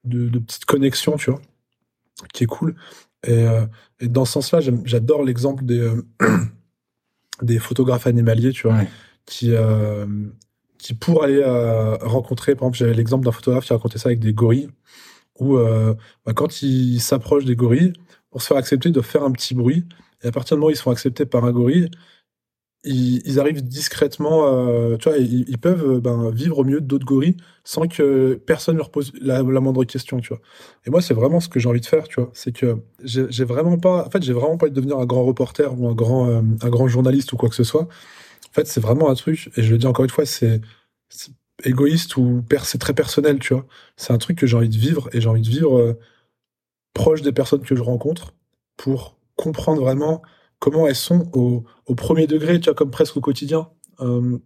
de, 0.06 0.40
petite 0.40 0.66
connexion, 0.66 1.18
tu 1.18 1.30
vois, 1.30 1.40
qui 2.34 2.46
est 2.46 2.48
cool. 2.48 2.74
Et, 3.28 3.32
euh, 3.32 3.68
et 4.00 4.08
dans 4.08 4.26
ce 4.26 4.34
sens-là, 4.34 4.60
j'adore 4.86 5.24
l'exemple 5.24 5.64
des, 5.64 5.80
euh, 5.82 6.02
des 7.44 7.60
photographes 7.60 8.08
animaliers, 8.08 8.54
tu 8.54 8.68
vois, 8.68 8.80
qui, 9.28 9.52
euh, 9.54 10.08
qui 10.80 10.96
pour 10.96 11.24
aller 11.24 11.44
rencontrer, 12.02 12.56
par 12.56 12.64
exemple, 12.64 12.78
j'avais 12.80 12.96
l'exemple 12.96 13.24
d'un 13.24 13.32
photographe 13.32 13.66
qui 13.66 13.74
racontait 13.74 14.00
ça 14.00 14.10
avec 14.10 14.20
des 14.20 14.34
gorilles, 14.34 14.70
où 15.40 15.58
bah, 15.58 16.34
quand 16.34 16.64
ils 16.64 17.00
s'approchent 17.00 17.46
des 17.46 17.56
gorilles, 17.56 17.94
pour 18.32 18.42
se 18.42 18.48
faire 18.48 18.58
accepter, 18.58 18.90
de 18.90 19.02
faire 19.02 19.24
un 19.24 19.32
petit 19.32 19.54
bruit. 19.54 19.86
Et 20.24 20.28
à 20.28 20.32
partir 20.32 20.58
du 20.58 20.62
moment 20.62 20.70
où 20.70 20.72
ils 20.72 20.76
sont 20.76 20.92
acceptés 20.92 21.28
par 21.28 21.46
un 21.46 21.52
gorille, 21.52 21.90
ils, 22.86 23.40
arrivent 23.40 23.62
discrètement, 23.62 24.48
euh, 24.48 24.96
tu 24.98 25.10
vois, 25.10 25.18
ils, 25.18 25.58
peuvent 25.58 25.96
euh, 25.96 26.00
ben, 26.00 26.32
vivre 26.32 26.60
au 26.60 26.64
milieu 26.64 26.80
d'autres 26.80 27.06
gorilles 27.06 27.36
sans 27.66 27.88
que 27.88 28.36
personne 28.36 28.78
leur 28.78 28.90
pose 28.90 29.12
la, 29.22 29.44
moindre 29.44 29.84
question, 29.84 30.20
tu 30.22 30.30
vois. 30.30 30.40
Et 30.86 30.90
moi, 30.90 31.02
c'est 31.02 31.14
vraiment 31.14 31.42
ce 31.42 31.50
que 31.50 31.60
j'ai 31.60 31.68
envie 31.68 31.82
de 31.82 31.86
faire, 31.86 32.08
tu 32.08 32.22
vois. 32.22 32.32
C'est 32.34 32.54
que 32.54 32.78
j'ai 33.04 33.44
vraiment 33.44 33.78
pas, 33.78 34.06
en 34.06 34.10
fait, 34.10 34.24
j'ai 34.24 34.34
vraiment 34.34 34.58
pas 34.58 34.68
envie 34.68 34.72
de 34.72 34.76
devenir 34.76 34.98
un 34.98 35.06
grand 35.06 35.26
reporter 35.26 35.78
ou 35.78 35.90
un 35.90 35.94
grand, 35.94 36.30
euh, 36.30 36.42
un 36.62 36.70
grand 36.70 36.88
journaliste 36.88 37.34
ou 37.34 37.38
quoi 37.38 37.50
que 37.50 37.56
ce 37.56 37.66
soit. 37.66 37.84
En 37.84 38.54
fait, 38.54 38.66
c'est 38.66 38.82
vraiment 38.82 39.10
un 39.10 39.16
truc, 39.16 39.52
et 39.58 39.62
je 39.62 39.72
le 39.72 39.78
dis 39.78 39.86
encore 39.86 40.06
une 40.06 40.12
fois, 40.12 40.26
c'est 40.26 40.62
égoïste 41.66 42.16
ou 42.16 42.44
c'est 42.64 42.80
très 42.80 42.94
personnel, 42.94 43.40
tu 43.40 43.54
vois. 43.54 43.66
C'est 43.98 44.14
un 44.14 44.18
truc 44.18 44.38
que 44.38 44.48
j'ai 44.48 44.56
envie 44.56 44.70
de 44.70 44.78
vivre 44.78 45.10
et 45.12 45.20
j'ai 45.20 45.28
envie 45.28 45.42
de 45.42 45.50
vivre 45.50 45.98
proche 46.94 47.22
des 47.22 47.34
personnes 47.34 47.62
que 47.62 47.76
je 47.76 47.84
rencontre 47.84 48.34
pour 48.78 49.18
comprendre 49.36 49.82
vraiment 49.82 50.22
comment 50.60 50.88
elles 50.88 50.96
sont 50.96 51.30
au, 51.34 51.64
premier 51.96 52.28
degré, 52.28 52.60
tu 52.60 52.66
vois, 52.66 52.76
comme 52.76 52.92
presque 52.92 53.18
au 53.18 53.22
quotidien. 53.22 53.70
Euh, 54.02 54.38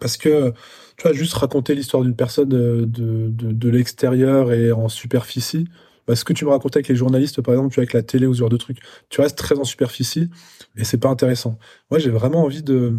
parce 0.00 0.16
que, 0.16 0.52
tu 0.96 1.02
vois, 1.02 1.12
juste 1.12 1.34
raconter 1.34 1.74
l'histoire 1.74 2.02
d'une 2.02 2.14
personne 2.14 2.48
de, 2.48 2.84
de, 2.86 3.68
l'extérieur 3.68 4.52
et 4.52 4.70
en 4.70 4.88
superficie, 4.88 5.66
bah, 6.06 6.14
ce 6.14 6.24
que 6.24 6.32
tu 6.32 6.44
me 6.44 6.50
racontais 6.50 6.78
avec 6.78 6.88
les 6.88 6.96
journalistes, 6.96 7.40
par 7.40 7.54
exemple, 7.54 7.70
tu 7.70 7.76
vois, 7.76 7.82
avec 7.82 7.94
la 7.94 8.02
télé 8.02 8.26
ou 8.26 8.34
ce 8.34 8.40
genre 8.40 8.48
de 8.50 8.56
trucs, 8.56 8.78
tu 9.08 9.20
restes 9.20 9.38
très 9.38 9.58
en 9.58 9.64
superficie 9.64 10.30
et 10.76 10.84
c'est 10.84 10.98
pas 10.98 11.08
intéressant. 11.08 11.58
Moi, 11.90 11.98
j'ai 11.98 12.10
vraiment 12.10 12.44
envie 12.44 12.62
de, 12.62 12.98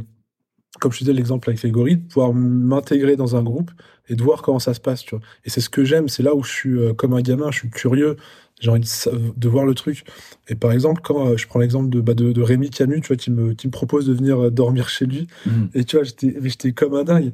comme 0.79 0.91
je 0.91 0.99
disais 0.99 1.13
l'exemple 1.13 1.49
avec 1.49 1.61
les 1.63 1.71
gorilles, 1.71 1.97
de 1.97 2.07
pouvoir 2.07 2.33
m'intégrer 2.33 3.15
dans 3.15 3.35
un 3.35 3.43
groupe 3.43 3.71
et 4.07 4.15
de 4.15 4.23
voir 4.23 4.41
comment 4.41 4.59
ça 4.59 4.73
se 4.73 4.79
passe, 4.79 5.03
tu 5.03 5.15
vois. 5.15 5.25
Et 5.45 5.49
c'est 5.49 5.61
ce 5.61 5.69
que 5.69 5.83
j'aime, 5.83 6.07
c'est 6.07 6.23
là 6.23 6.35
où 6.35 6.43
je 6.43 6.51
suis 6.51 6.77
euh, 6.77 6.93
comme 6.93 7.13
un 7.13 7.21
gamin, 7.21 7.51
je 7.51 7.59
suis 7.59 7.69
curieux, 7.69 8.17
j'ai 8.59 8.69
envie 8.69 8.81
de, 8.81 9.49
voir 9.49 9.65
le 9.65 9.73
truc. 9.73 10.03
Et 10.47 10.55
par 10.55 10.71
exemple, 10.71 11.01
quand 11.03 11.27
euh, 11.27 11.37
je 11.37 11.47
prends 11.47 11.59
l'exemple 11.59 11.89
de, 11.89 12.01
bah, 12.01 12.13
de, 12.13 12.31
de, 12.31 12.41
Rémi 12.41 12.69
Camus, 12.69 13.01
tu 13.01 13.07
vois, 13.07 13.15
qui 13.15 13.31
me, 13.31 13.53
qui 13.53 13.67
me 13.67 13.71
propose 13.71 14.05
de 14.05 14.13
venir 14.13 14.45
euh, 14.45 14.51
dormir 14.51 14.89
chez 14.89 15.05
lui, 15.05 15.27
mhm. 15.45 15.69
et 15.73 15.83
tu 15.85 15.95
vois, 15.95 16.03
j'étais, 16.03 16.35
j'étais 16.43 16.71
comme 16.71 16.93
un 16.93 17.03
dingue. 17.03 17.31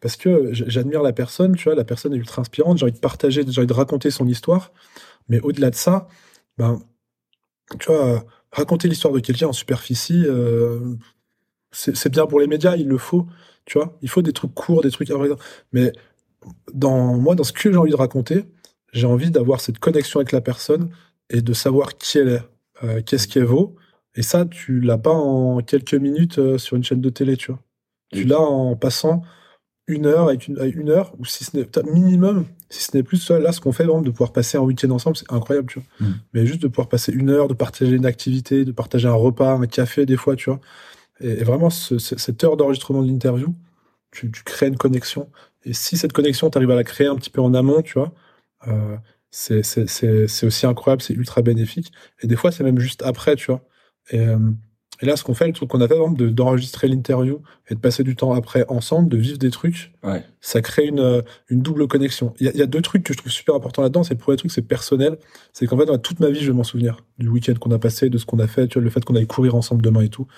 Parce 0.00 0.16
que 0.16 0.48
j'admire 0.52 1.02
la 1.02 1.12
personne, 1.12 1.54
tu 1.54 1.64
vois, 1.64 1.76
la 1.76 1.84
personne 1.84 2.12
est 2.12 2.16
ultra 2.16 2.42
inspirante, 2.42 2.78
j'ai 2.78 2.84
envie 2.84 2.92
de 2.92 2.98
partager, 2.98 3.44
j'ai 3.46 3.58
envie 3.60 3.68
de 3.68 3.72
raconter 3.72 4.10
son 4.10 4.26
histoire. 4.26 4.72
Mais 5.28 5.40
au-delà 5.40 5.70
de 5.70 5.76
ça, 5.76 6.08
ben, 6.58 6.82
tu 7.78 7.86
vois, 7.86 8.24
raconter 8.50 8.88
l'histoire 8.88 9.14
de 9.14 9.20
quelqu'un 9.20 9.46
en 9.46 9.52
superficie, 9.52 10.24
euh, 10.26 10.96
c'est 11.72 12.10
bien 12.10 12.26
pour 12.26 12.40
les 12.40 12.46
médias, 12.46 12.76
il 12.76 12.86
le 12.86 12.98
faut, 12.98 13.26
tu 13.64 13.78
vois. 13.78 13.96
Il 14.02 14.08
faut 14.08 14.22
des 14.22 14.32
trucs 14.32 14.54
courts, 14.54 14.82
des 14.82 14.90
trucs. 14.90 15.10
Mais 15.72 15.92
dans 16.72 17.14
moi, 17.14 17.34
dans 17.34 17.44
ce 17.44 17.52
que 17.52 17.72
j'ai 17.72 17.78
envie 17.78 17.90
de 17.90 17.96
raconter, 17.96 18.44
j'ai 18.92 19.06
envie 19.06 19.30
d'avoir 19.30 19.60
cette 19.60 19.78
connexion 19.78 20.20
avec 20.20 20.32
la 20.32 20.40
personne 20.40 20.90
et 21.30 21.40
de 21.40 21.52
savoir 21.52 21.96
qui 21.96 22.18
elle 22.18 22.28
est, 22.28 22.84
euh, 22.84 23.00
qu'est-ce 23.04 23.26
qu'elle 23.26 23.44
vaut. 23.44 23.76
Et 24.14 24.22
ça, 24.22 24.44
tu 24.44 24.80
l'as 24.80 24.98
pas 24.98 25.12
en 25.12 25.60
quelques 25.60 25.94
minutes 25.94 26.38
euh, 26.38 26.58
sur 26.58 26.76
une 26.76 26.84
chaîne 26.84 27.00
de 27.00 27.08
télé, 27.08 27.36
tu 27.36 27.50
vois. 27.50 27.60
Tu 28.12 28.24
l'as 28.24 28.40
en 28.40 28.76
passant 28.76 29.22
une 29.86 30.06
heure 30.06 30.28
avec 30.28 30.46
une, 30.48 30.58
une 30.76 30.90
heure, 30.90 31.14
ou 31.18 31.24
si 31.24 31.44
ce 31.44 31.56
n'est 31.56 31.66
minimum, 31.90 32.46
si 32.68 32.84
ce 32.84 32.96
n'est 32.96 33.02
plus, 33.02 33.30
là, 33.30 33.52
ce 33.52 33.60
qu'on 33.60 33.72
fait, 33.72 33.84
vraiment, 33.84 34.02
de 34.02 34.10
pouvoir 34.10 34.32
passer 34.32 34.58
un 34.58 34.60
week-end 34.60 34.90
ensemble, 34.90 35.16
c'est 35.16 35.30
incroyable, 35.32 35.68
tu 35.68 35.80
vois. 35.80 36.08
Mm. 36.08 36.14
Mais 36.34 36.46
juste 36.46 36.62
de 36.62 36.68
pouvoir 36.68 36.88
passer 36.88 37.12
une 37.12 37.30
heure, 37.30 37.48
de 37.48 37.54
partager 37.54 37.96
une 37.96 38.06
activité, 38.06 38.64
de 38.64 38.72
partager 38.72 39.08
un 39.08 39.14
repas, 39.14 39.54
un 39.54 39.66
café, 39.66 40.06
des 40.06 40.16
fois, 40.16 40.36
tu 40.36 40.50
vois. 40.50 40.60
Et, 41.22 41.44
vraiment, 41.44 41.70
cette 41.70 42.44
heure 42.44 42.56
d'enregistrement 42.56 43.02
de 43.02 43.08
l'interview, 43.08 43.54
tu, 44.10 44.30
tu 44.30 44.42
crées 44.42 44.68
une 44.68 44.76
connexion. 44.76 45.30
Et 45.64 45.72
si 45.72 45.96
cette 45.96 46.12
connexion, 46.12 46.50
tu 46.50 46.58
arrives 46.58 46.70
à 46.70 46.74
la 46.74 46.84
créer 46.84 47.06
un 47.06 47.16
petit 47.16 47.30
peu 47.30 47.40
en 47.40 47.54
amont, 47.54 47.82
tu 47.82 47.94
vois, 47.94 48.12
euh, 48.68 48.96
c'est 49.30 50.44
aussi 50.44 50.66
incroyable, 50.66 51.02
c'est 51.02 51.14
ultra 51.14 51.42
bénéfique. 51.42 51.92
Et 52.20 52.26
des 52.26 52.36
fois, 52.36 52.52
c'est 52.52 52.64
même 52.64 52.78
juste 52.78 53.02
après, 53.02 53.36
tu 53.36 53.46
vois. 53.46 53.64
Et, 54.10 54.18
euh, 54.18 54.38
et 55.00 55.06
là, 55.06 55.16
ce 55.16 55.24
qu'on 55.24 55.34
fait, 55.34 55.48
le 55.48 55.52
truc 55.52 55.68
qu'on 55.68 55.80
a 55.80 55.88
fait, 55.88 55.96
d'enregistrer 56.16 56.86
l'interview 56.86 57.42
et 57.68 57.74
de 57.74 57.80
passer 57.80 58.04
du 58.04 58.14
temps 58.14 58.34
après 58.34 58.64
ensemble, 58.68 59.08
de 59.08 59.16
vivre 59.16 59.36
des 59.38 59.50
trucs, 59.50 59.92
ouais. 60.04 60.24
ça 60.40 60.62
crée 60.62 60.86
une, 60.86 61.24
une 61.48 61.60
double 61.60 61.88
connexion. 61.88 62.34
Il 62.38 62.48
y, 62.54 62.58
y, 62.58 62.62
a 62.62 62.66
deux 62.66 62.82
trucs 62.82 63.02
que 63.02 63.12
je 63.12 63.18
trouve 63.18 63.32
super 63.32 63.56
importants 63.56 63.82
là-dedans. 63.82 64.04
C'est 64.04 64.14
le 64.14 64.20
premier 64.20 64.36
truc, 64.36 64.52
c'est 64.52 64.62
personnel. 64.62 65.18
C'est 65.52 65.66
qu'en 65.66 65.76
fait, 65.76 65.86
dans 65.86 65.98
toute 65.98 66.20
ma 66.20 66.30
vie, 66.30 66.40
je 66.40 66.52
vais 66.52 66.56
m'en 66.56 66.62
souvenir 66.62 66.98
du 67.18 67.28
week-end 67.28 67.54
qu'on 67.54 67.72
a 67.72 67.80
passé, 67.80 68.10
de 68.10 68.18
ce 68.18 68.26
qu'on 68.26 68.38
a 68.38 68.46
fait, 68.46 68.68
tu 68.68 68.78
vois, 68.78 68.84
le 68.84 68.90
fait 68.90 69.04
qu'on 69.04 69.16
aille 69.16 69.26
courir 69.26 69.56
ensemble 69.56 69.82
demain 69.82 70.02
et 70.02 70.08
tout. 70.08 70.28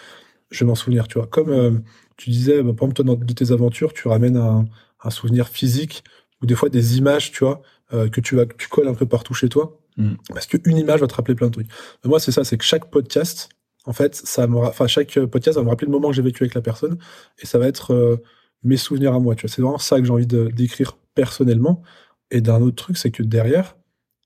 Je 0.50 0.64
vais 0.64 0.66
m'en 0.66 0.74
souvenir, 0.74 1.08
tu 1.08 1.18
vois. 1.18 1.26
Comme 1.26 1.50
euh, 1.50 1.72
tu 2.16 2.30
disais, 2.30 2.62
bah, 2.62 2.72
par 2.72 2.88
exemple, 2.88 2.94
toi, 2.94 3.04
dans 3.04 3.14
de 3.14 3.32
tes 3.32 3.52
aventures, 3.52 3.92
tu 3.92 4.08
ramènes 4.08 4.36
un, 4.36 4.64
un 5.02 5.10
souvenir 5.10 5.48
physique 5.48 6.04
ou 6.42 6.46
des 6.46 6.54
fois 6.54 6.68
des 6.68 6.98
images, 6.98 7.32
tu 7.32 7.44
vois, 7.44 7.62
euh, 7.92 8.08
que 8.08 8.20
tu 8.20 8.36
vas, 8.36 8.46
tu 8.46 8.68
colles 8.68 8.88
un 8.88 8.94
peu 8.94 9.06
partout 9.06 9.34
chez 9.34 9.48
toi. 9.48 9.78
Mm. 9.96 10.14
Parce 10.28 10.46
qu'une 10.46 10.76
image 10.76 11.00
va 11.00 11.06
te 11.06 11.14
rappeler 11.14 11.34
plein 11.34 11.48
de 11.48 11.52
trucs. 11.52 11.68
Mais 12.02 12.08
moi, 12.08 12.20
c'est 12.20 12.32
ça, 12.32 12.44
c'est 12.44 12.58
que 12.58 12.64
chaque 12.64 12.90
podcast, 12.90 13.48
en 13.84 13.92
fait, 13.92 14.14
ça 14.14 14.46
me, 14.46 14.56
enfin, 14.58 14.86
chaque 14.86 15.18
podcast 15.26 15.58
va 15.58 15.64
me 15.64 15.68
rappeler 15.68 15.86
le 15.86 15.92
moment 15.92 16.08
que 16.08 16.16
j'ai 16.16 16.22
vécu 16.22 16.42
avec 16.42 16.54
la 16.54 16.62
personne 16.62 16.98
et 17.42 17.46
ça 17.46 17.58
va 17.58 17.66
être 17.66 17.92
euh, 17.92 18.16
mes 18.62 18.76
souvenirs 18.76 19.14
à 19.14 19.20
moi, 19.20 19.34
tu 19.34 19.42
vois. 19.42 19.54
C'est 19.54 19.62
vraiment 19.62 19.78
ça 19.78 19.98
que 20.00 20.06
j'ai 20.06 20.12
envie 20.12 20.26
d'écrire 20.26 20.96
personnellement. 21.14 21.82
Et 22.30 22.40
d'un 22.40 22.60
autre 22.62 22.76
truc, 22.76 22.96
c'est 22.96 23.10
que 23.10 23.22
derrière, 23.22 23.76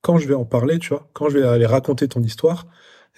quand 0.02 0.18
je 0.18 0.28
vais 0.28 0.34
en 0.34 0.44
parler, 0.44 0.78
tu 0.78 0.90
vois, 0.90 1.08
quand 1.12 1.28
je 1.28 1.38
vais 1.38 1.46
aller 1.46 1.66
raconter 1.66 2.08
ton 2.08 2.22
histoire, 2.22 2.66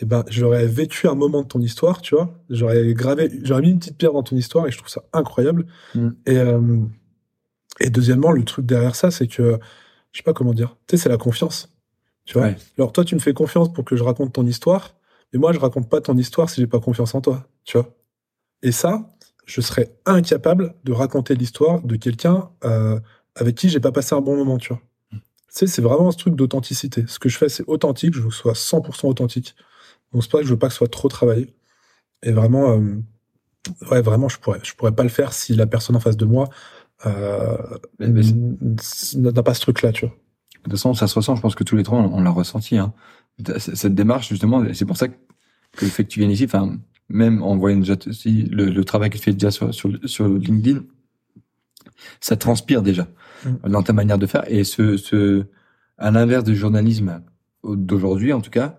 eh 0.02 0.06
ben, 0.06 0.24
j'aurais 0.28 0.66
vécu 0.66 1.08
un 1.08 1.14
moment 1.14 1.42
de 1.42 1.48
ton 1.48 1.60
histoire, 1.60 2.00
tu 2.00 2.14
vois. 2.14 2.34
J'aurais 2.48 2.94
gravé, 2.94 3.30
j'aurais 3.42 3.62
mis 3.62 3.70
une 3.70 3.78
petite 3.78 3.98
pierre 3.98 4.12
dans 4.12 4.22
ton 4.22 4.36
histoire 4.36 4.66
et 4.66 4.70
je 4.70 4.78
trouve 4.78 4.88
ça 4.88 5.04
incroyable. 5.12 5.66
Mm. 5.94 6.08
Et, 6.26 6.36
euh, 6.38 6.78
et 7.80 7.90
deuxièmement, 7.90 8.32
le 8.32 8.44
truc 8.44 8.64
derrière 8.66 8.96
ça, 8.96 9.10
c'est 9.10 9.26
que, 9.26 9.58
je 10.12 10.18
sais 10.18 10.22
pas 10.22 10.32
comment 10.32 10.54
dire, 10.54 10.76
tu 10.86 10.96
sais, 10.96 11.02
c'est 11.02 11.08
la 11.08 11.18
confiance. 11.18 11.68
Tu 12.24 12.34
vois. 12.34 12.48
Ouais. 12.48 12.56
Alors, 12.78 12.92
toi, 12.92 13.04
tu 13.04 13.14
me 13.14 13.20
fais 13.20 13.34
confiance 13.34 13.72
pour 13.72 13.84
que 13.84 13.96
je 13.96 14.02
raconte 14.02 14.32
ton 14.32 14.46
histoire, 14.46 14.94
mais 15.32 15.38
moi, 15.38 15.52
je 15.52 15.58
raconte 15.58 15.88
pas 15.88 16.00
ton 16.00 16.16
histoire 16.16 16.48
si 16.48 16.60
j'ai 16.60 16.66
pas 16.66 16.80
confiance 16.80 17.14
en 17.14 17.20
toi, 17.20 17.46
tu 17.64 17.76
vois. 17.78 17.94
Et 18.62 18.72
ça, 18.72 19.08
je 19.46 19.60
serais 19.60 19.94
incapable 20.06 20.74
de 20.84 20.92
raconter 20.92 21.34
l'histoire 21.34 21.82
de 21.82 21.96
quelqu'un 21.96 22.50
euh, 22.64 22.98
avec 23.34 23.56
qui 23.56 23.68
j'ai 23.68 23.80
pas 23.80 23.92
passé 23.92 24.14
un 24.14 24.20
bon 24.20 24.36
moment, 24.36 24.58
tu 24.58 24.72
vois. 24.72 24.82
Tu 25.12 25.18
sais, 25.48 25.66
c'est 25.66 25.82
vraiment 25.82 26.10
ce 26.10 26.18
truc 26.18 26.36
d'authenticité. 26.36 27.04
Ce 27.08 27.18
que 27.18 27.28
je 27.28 27.36
fais, 27.36 27.48
c'est 27.48 27.64
authentique, 27.66 28.14
je 28.14 28.20
veux 28.20 28.28
que 28.28 28.34
ce 28.34 28.40
soit 28.40 28.52
100% 28.52 29.08
authentique. 29.08 29.56
Donc, 30.12 30.22
c'est 30.22 30.30
pas 30.30 30.38
que 30.38 30.44
je 30.44 30.50
veux 30.50 30.58
pas 30.58 30.68
que 30.68 30.72
ce 30.72 30.78
soit 30.78 30.90
trop 30.90 31.08
travaillé. 31.08 31.54
Et 32.22 32.32
vraiment, 32.32 32.72
euh, 32.72 32.96
ouais, 33.90 34.02
vraiment, 34.02 34.28
je 34.28 34.38
pourrais, 34.38 34.60
je 34.62 34.74
pourrais 34.74 34.92
pas 34.94 35.02
le 35.02 35.08
faire 35.08 35.32
si 35.32 35.54
la 35.54 35.66
personne 35.66 35.96
en 35.96 36.00
face 36.00 36.16
de 36.16 36.24
moi 36.24 36.48
euh, 37.06 37.56
n'a 37.98 39.42
pas 39.42 39.54
ce 39.54 39.60
truc-là, 39.60 39.92
tu 39.92 40.06
vois. 40.06 40.14
De 40.58 40.64
toute 40.64 40.72
façon, 40.72 40.92
ça 40.94 41.06
se 41.06 41.14
ressent. 41.14 41.36
Je 41.36 41.40
pense 41.40 41.54
que 41.54 41.64
tous 41.64 41.76
les 41.76 41.82
trois, 41.82 41.98
on, 41.98 42.18
on 42.18 42.20
l'a 42.22 42.30
ressenti. 42.30 42.76
Hein. 42.76 42.92
Cette 43.58 43.94
démarche, 43.94 44.28
justement, 44.28 44.62
c'est 44.74 44.84
pour 44.84 44.96
ça 44.98 45.08
que, 45.08 45.14
que 45.76 45.84
le 45.84 45.90
fait 45.90 46.04
que 46.04 46.10
tu 46.10 46.18
viennes 46.20 46.30
ici, 46.30 46.44
enfin, 46.44 46.76
même 47.08 47.42
en 47.42 47.56
voyant 47.56 47.78
déjà 47.78 47.94
le, 48.04 48.66
le 48.66 48.84
travail 48.84 49.08
que 49.08 49.16
tu 49.16 49.22
fais 49.22 49.32
déjà 49.32 49.50
sur, 49.50 49.72
sur, 49.72 49.90
sur 50.04 50.28
LinkedIn, 50.28 50.82
ça 52.20 52.36
transpire 52.36 52.82
déjà 52.82 53.06
Mm. 53.44 53.70
dans 53.70 53.82
ta 53.82 53.92
manière 53.92 54.18
de 54.18 54.26
faire. 54.26 54.44
Et 54.48 54.64
ce, 54.64 54.96
ce, 54.96 55.44
à 55.98 56.10
l'inverse 56.10 56.44
du 56.44 56.56
journalisme 56.56 57.22
d'aujourd'hui, 57.64 58.32
en 58.32 58.40
tout 58.40 58.50
cas, 58.50 58.78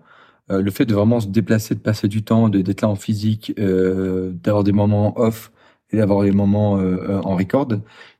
le 0.60 0.70
fait 0.70 0.84
de 0.86 0.94
vraiment 0.94 1.20
se 1.20 1.28
déplacer, 1.28 1.74
de 1.74 1.80
passer 1.80 2.08
du 2.08 2.22
temps, 2.22 2.48
de- 2.48 2.60
d'être 2.60 2.82
là 2.82 2.88
en 2.88 2.96
physique, 2.96 3.52
euh, 3.58 4.32
d'avoir 4.42 4.64
des 4.64 4.72
moments 4.72 5.18
off 5.18 5.52
et 5.90 5.96
d'avoir 5.98 6.22
des 6.24 6.32
moments 6.32 6.78
euh, 6.78 6.96
euh, 7.08 7.20
en 7.22 7.36
record, 7.36 7.68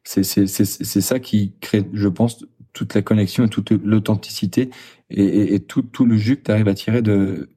c'est 0.04 0.22
ça 0.24 1.18
qui 1.20 1.52
crée, 1.60 1.84
je 1.92 2.08
pense, 2.08 2.44
toute 2.72 2.94
la 2.94 3.02
connexion 3.02 3.44
et 3.44 3.48
toute 3.48 3.70
l'authenticité 3.70 4.70
et, 5.10 5.24
et, 5.24 5.54
et 5.54 5.60
tout 5.60 5.82
tout 5.82 6.06
le 6.06 6.16
jus 6.16 6.36
que 6.36 6.44
tu 6.44 6.50
arrives 6.50 6.68
à 6.68 6.74
tirer 6.74 7.02
de 7.02 7.50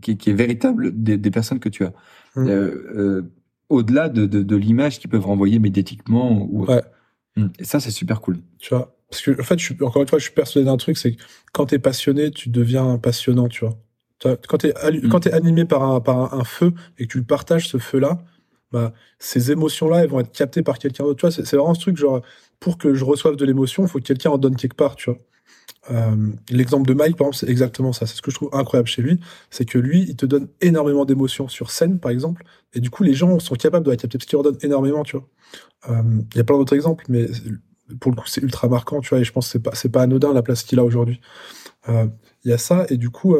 qui, 0.00 0.16
qui 0.16 0.30
est 0.30 0.34
véritable 0.34 0.90
des, 1.02 1.16
des 1.18 1.30
personnes 1.30 1.60
que 1.60 1.68
tu 1.68 1.84
as. 1.84 1.92
Mm. 2.36 2.48
Euh, 2.48 2.50
euh, 2.96 3.22
au-delà 3.68 4.08
de, 4.08 4.26
de, 4.26 4.42
de 4.42 4.56
l'image 4.56 4.98
qu'ils 4.98 5.10
peuvent 5.10 5.26
renvoyer 5.26 5.58
médiatiquement 5.58 6.46
ou 6.50 6.64
Ouais. 6.66 6.82
Mm. 7.36 7.46
et 7.58 7.64
ça 7.64 7.80
c'est 7.80 7.90
super 7.90 8.20
cool. 8.20 8.38
Tu 8.58 8.74
vois. 8.74 8.96
Parce 9.10 9.22
que, 9.22 9.38
en 9.40 9.44
fait, 9.44 9.58
je 9.58 9.64
suis, 9.66 9.76
encore 9.82 10.02
une 10.02 10.08
fois, 10.08 10.18
je 10.18 10.24
suis 10.24 10.32
persuadé 10.34 10.64
d'un 10.64 10.76
truc, 10.76 10.96
c'est 10.96 11.12
que 11.12 11.22
quand 11.52 11.66
t'es 11.66 11.78
passionné, 11.78 12.30
tu 12.32 12.48
deviens 12.48 12.98
passionnant, 12.98 13.48
tu 13.48 13.64
vois. 13.64 13.78
Tu 14.20 14.28
Quand 14.48 14.58
t'es, 14.58 14.72
allu- 14.76 15.06
Mm. 15.08 15.34
animé 15.34 15.64
par 15.64 15.82
un, 15.82 16.00
par 16.00 16.34
un, 16.34 16.38
un 16.40 16.44
feu 16.44 16.72
et 16.98 17.06
que 17.06 17.12
tu 17.12 17.22
partages 17.24 17.68
ce 17.68 17.78
feu-là, 17.78 18.18
bah, 18.72 18.92
ces 19.18 19.50
émotions-là, 19.52 20.02
elles 20.04 20.10
vont 20.10 20.20
être 20.20 20.32
captées 20.32 20.62
par 20.62 20.78
quelqu'un 20.78 21.04
d'autre. 21.04 21.18
Tu 21.20 21.26
vois, 21.26 21.30
c'est, 21.30 21.56
vraiment 21.56 21.74
ce 21.74 21.80
truc, 21.80 21.96
genre, 21.96 22.22
pour 22.60 22.78
que 22.78 22.94
je 22.94 23.04
reçoive 23.04 23.36
de 23.36 23.44
l'émotion, 23.44 23.84
il 23.84 23.88
faut 23.88 23.98
que 23.98 24.04
quelqu'un 24.04 24.30
en 24.30 24.38
donne 24.38 24.56
quelque 24.56 24.76
part, 24.76 24.96
tu 24.96 25.10
vois. 25.10 25.18
Euh, 25.90 26.30
l'exemple 26.50 26.88
de 26.88 26.94
Mike, 26.94 27.16
par 27.16 27.26
exemple, 27.26 27.36
c'est 27.36 27.50
exactement 27.50 27.92
ça. 27.92 28.06
C'est 28.06 28.16
ce 28.16 28.22
que 28.22 28.30
je 28.30 28.36
trouve 28.36 28.48
incroyable 28.52 28.88
chez 28.88 29.02
lui. 29.02 29.20
C'est 29.50 29.64
que 29.66 29.78
lui, 29.78 30.02
il 30.08 30.16
te 30.16 30.24
donne 30.26 30.48
énormément 30.62 31.04
d'émotions 31.04 31.46
sur 31.48 31.70
scène, 31.70 32.00
par 32.00 32.10
exemple. 32.10 32.42
Et 32.72 32.80
du 32.80 32.88
coup, 32.90 33.02
les 33.02 33.12
gens 33.14 33.38
sont 33.38 33.54
capables 33.54 33.84
de 33.84 33.90
la 33.90 33.96
capter 33.96 34.16
parce 34.18 34.26
qu'il 34.26 34.36
leur 34.36 34.42
donne 34.44 34.56
énormément, 34.62 35.02
tu 35.04 35.16
vois. 35.18 35.28
Euh, 35.90 36.02
Il 36.32 36.38
y 36.38 36.40
a 36.40 36.44
plein 36.44 36.56
d'autres 36.56 36.74
exemples, 36.74 37.04
mais 37.08 37.26
pour 38.00 38.10
le 38.10 38.16
coup, 38.16 38.26
c'est 38.26 38.42
ultra 38.42 38.66
marquant, 38.68 39.00
tu 39.00 39.10
vois. 39.10 39.18
Et 39.20 39.24
je 39.24 39.32
pense 39.32 39.46
que 39.52 39.58
c'est 39.74 39.88
pas, 39.90 39.98
pas 39.98 40.02
anodin 40.04 40.32
la 40.32 40.42
place 40.42 40.62
qu'il 40.62 40.78
a 40.78 40.84
aujourd'hui. 40.84 41.20
Euh, 41.90 42.06
Il 42.44 42.50
y 42.50 42.54
a 42.54 42.58
ça. 42.58 42.86
Et 42.88 42.96
du 42.96 43.10
coup, 43.10 43.36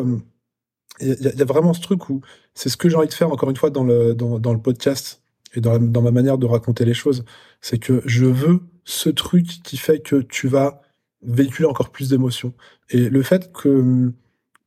il 1.01 1.09
y, 1.21 1.43
a- 1.43 1.45
vraiment 1.45 1.75
ce 1.75 1.81
truc 1.81 2.09
où 2.11 2.21
c'est 2.55 2.69
ce 2.69 2.77
que 2.77 2.89
j'ai 2.89 2.97
envie 2.97 3.09
de 3.09 3.15
faire, 3.15 3.31
encore 3.31 3.51
une 3.51 3.57
fois, 3.57 3.71
dans 3.71 3.85
le, 3.85 4.15
dans, 4.15 4.53
le 4.53 4.61
podcast 4.61 5.23
et 5.55 5.61
dans, 5.61 5.79
dans 5.79 6.03
ma 6.03 6.11
manière 6.11 6.39
de 6.39 6.47
raconter 6.47 6.85
les 6.85 6.95
choses. 6.95 7.25
C'est 7.61 7.79
que 7.79 8.03
je 8.07 8.27
veux 8.27 8.61
ce 8.85 9.09
truc 9.09 9.47
qui 9.63 9.77
fait 9.77 10.01
que 10.01 10.17
tu 10.17 10.49
vas 10.49 10.83
véhiculer 11.23 11.67
encore 11.69 11.91
plus 11.91 12.11
d'émotions. 12.11 12.55
Et 12.91 13.09
le 13.09 13.23
fait 13.23 13.53
que 13.53 14.13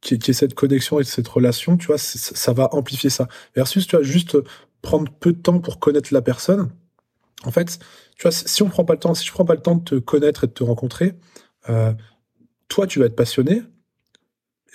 qu'il 0.02 0.18
y 0.26 0.30
ait- 0.30 0.34
cette 0.34 0.54
connexion 0.54 1.00
et 1.00 1.04
cette 1.04 1.28
relation, 1.28 1.78
tu 1.78 1.88
vois, 1.88 1.98
ça 1.98 2.54
va 2.54 2.74
amplifier 2.74 3.10
ça. 3.10 3.28
Versus, 3.56 3.88
tu 3.88 3.96
vois, 3.96 4.04
juste 4.04 4.38
prendre 4.82 5.12
peu 5.12 5.34
de 5.34 5.40
temps 5.40 5.60
pour 5.60 5.80
connaître 5.80 6.14
la 6.14 6.22
personne. 6.22 6.70
En 7.46 7.52
fait, 7.52 7.80
tu 8.18 8.24
vois, 8.24 8.32
si 8.32 8.64
on 8.64 8.70
prend 8.70 8.86
pas 8.86 8.94
le 8.94 9.00
temps, 9.00 9.14
si 9.14 9.26
je 9.26 9.32
prends 9.32 9.46
pas 9.46 9.56
le 9.56 9.62
temps 9.62 9.76
de 9.76 9.84
te 9.84 9.96
connaître 9.96 10.44
et 10.44 10.48
de 10.48 10.52
te 10.54 10.64
rencontrer, 10.64 11.14
euh, 11.70 11.94
toi, 12.68 12.88
tu 12.88 13.00
vas 13.00 13.06
être 13.06 13.16
passionné. 13.16 13.64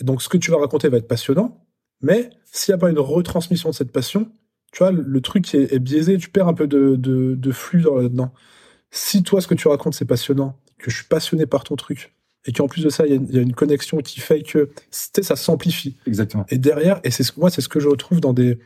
Et 0.00 0.04
donc, 0.04 0.22
ce 0.22 0.28
que 0.28 0.38
tu 0.38 0.50
vas 0.50 0.58
raconter 0.58 0.88
va 0.88 0.96
être 0.98 1.08
passionnant. 1.08 1.64
Mais 2.00 2.30
s'il 2.50 2.72
n'y 2.72 2.76
a 2.76 2.78
pas 2.78 2.90
une 2.90 2.98
retransmission 2.98 3.70
de 3.70 3.74
cette 3.74 3.92
passion, 3.92 4.30
tu 4.72 4.78
vois, 4.78 4.90
le, 4.90 5.02
le 5.02 5.20
truc 5.20 5.54
est, 5.54 5.72
est 5.72 5.78
biaisé, 5.78 6.16
tu 6.18 6.30
perds 6.30 6.48
un 6.48 6.54
peu 6.54 6.66
de, 6.66 6.96
de, 6.96 7.34
de 7.34 7.52
flux 7.52 7.82
dans- 7.82 7.96
là-dedans. 7.96 8.32
Si 8.90 9.22
toi, 9.22 9.40
ce 9.40 9.46
que 9.46 9.54
tu 9.54 9.68
racontes, 9.68 9.94
c'est 9.94 10.04
passionnant, 10.04 10.58
que 10.78 10.90
je 10.90 10.96
suis 10.96 11.06
passionné 11.06 11.46
par 11.46 11.64
ton 11.64 11.76
truc, 11.76 12.14
et 12.44 12.52
qu'en 12.52 12.66
plus 12.66 12.82
de 12.82 12.90
ça, 12.90 13.06
il 13.06 13.10
y, 13.10 13.12
a 13.12 13.16
une- 13.16 13.28
il 13.28 13.34
y 13.36 13.38
a 13.38 13.42
une 13.42 13.54
connexion 13.54 13.98
qui 13.98 14.20
fait 14.20 14.42
que 14.42 14.70
ça 14.90 15.36
s'amplifie. 15.36 15.96
Exactement. 16.06 16.44
Et 16.48 16.58
derrière, 16.58 17.00
et 17.04 17.10
c'est 17.10 17.22
ce, 17.22 17.38
moi, 17.38 17.50
c'est 17.50 17.60
ce 17.60 17.68
que 17.68 17.78
je 17.80 17.88
retrouve 17.88 18.20
dans 18.20 18.32
des, 18.32 18.58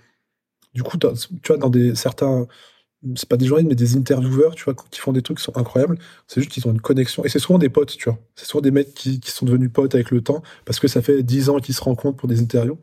du 0.74 0.82
coup, 0.82 0.96
dans- 0.96 1.12
tu 1.14 1.48
vois, 1.48 1.58
dans 1.58 1.70
des 1.70 1.94
certains, 1.94 2.46
c'est 3.14 3.28
pas 3.28 3.36
des 3.36 3.46
journalistes, 3.46 3.68
mais 3.70 3.76
des 3.76 3.96
intervieweurs, 3.96 4.54
tu 4.54 4.64
vois, 4.64 4.74
qui 4.90 5.00
font 5.00 5.12
des 5.12 5.22
trucs 5.22 5.38
qui 5.38 5.44
sont 5.44 5.56
incroyables. 5.56 5.98
C'est 6.26 6.40
juste 6.40 6.52
qu'ils 6.52 6.66
ont 6.66 6.72
une 6.72 6.80
connexion. 6.80 7.24
Et 7.24 7.28
c'est 7.28 7.38
souvent 7.38 7.58
des 7.58 7.68
potes, 7.68 7.96
tu 7.96 8.08
vois. 8.08 8.18
C'est 8.34 8.46
souvent 8.46 8.62
des 8.62 8.70
mecs 8.70 8.94
qui, 8.94 9.20
qui 9.20 9.30
sont 9.30 9.46
devenus 9.46 9.70
potes 9.72 9.94
avec 9.94 10.10
le 10.10 10.20
temps, 10.22 10.42
parce 10.64 10.80
que 10.80 10.88
ça 10.88 11.02
fait 11.02 11.22
dix 11.22 11.48
ans 11.48 11.58
qu'ils 11.58 11.74
se 11.74 11.82
rencontrent 11.82 12.16
pour 12.16 12.28
des 12.28 12.40
interviews. 12.40 12.78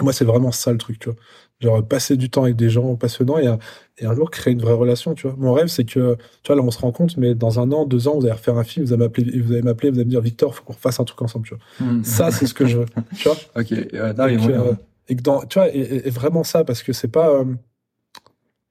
Et 0.00 0.02
moi, 0.02 0.12
c'est 0.12 0.24
vraiment 0.24 0.50
ça 0.50 0.72
le 0.72 0.78
truc, 0.78 0.98
tu 0.98 1.08
vois. 1.08 1.16
Genre, 1.60 1.86
passer 1.86 2.16
du 2.16 2.28
temps 2.28 2.42
avec 2.42 2.56
des 2.56 2.68
gens 2.68 2.96
passionnants 2.96 3.38
et, 3.38 3.46
un- 3.46 3.60
et 3.98 4.06
un 4.06 4.14
jour 4.14 4.28
créer 4.28 4.52
une 4.52 4.60
vraie 4.60 4.72
relation, 4.72 5.14
tu 5.14 5.28
vois. 5.28 5.36
Mon 5.38 5.52
rêve, 5.52 5.68
c'est 5.68 5.84
que, 5.84 6.16
tu 6.42 6.48
vois, 6.48 6.56
là, 6.56 6.62
on 6.62 6.70
se 6.72 6.78
rencontre, 6.80 7.14
mais 7.16 7.36
dans 7.36 7.60
un 7.60 7.70
an, 7.70 7.84
deux 7.86 8.08
ans, 8.08 8.18
vous 8.18 8.24
allez 8.24 8.32
refaire 8.32 8.58
un 8.58 8.64
film, 8.64 8.84
vous 8.86 8.92
allez 8.92 9.04
m'appeler, 9.04 9.40
vous 9.40 9.52
allez 9.52 9.62
m'appeler, 9.62 9.90
vous 9.90 9.96
allez 9.98 10.04
me 10.06 10.10
dire, 10.10 10.20
Victor, 10.20 10.52
faut 10.52 10.64
qu'on 10.64 10.72
fasse 10.72 10.98
un 10.98 11.04
truc 11.04 11.22
ensemble, 11.22 11.46
tu 11.46 11.54
vois. 11.54 11.92
Mm. 11.92 12.02
Ça, 12.04 12.32
c'est 12.32 12.46
ce 12.48 12.54
que 12.54 12.66
je 12.66 12.78
veux, 12.78 12.86
tu 13.16 13.28
vois. 13.28 13.36
Ok. 13.56 13.70
euh, 13.70 14.12
non, 14.14 14.24
euh, 14.24 14.72
et 15.08 15.14
que 15.14 15.22
dans, 15.22 15.42
tu 15.44 15.60
vois, 15.60 15.68
et 15.72 16.10
vraiment 16.10 16.42
ça, 16.42 16.64
parce 16.64 16.82
que 16.82 16.92
c'est 16.92 17.06
pas, 17.08 17.30
euh, 17.30 17.44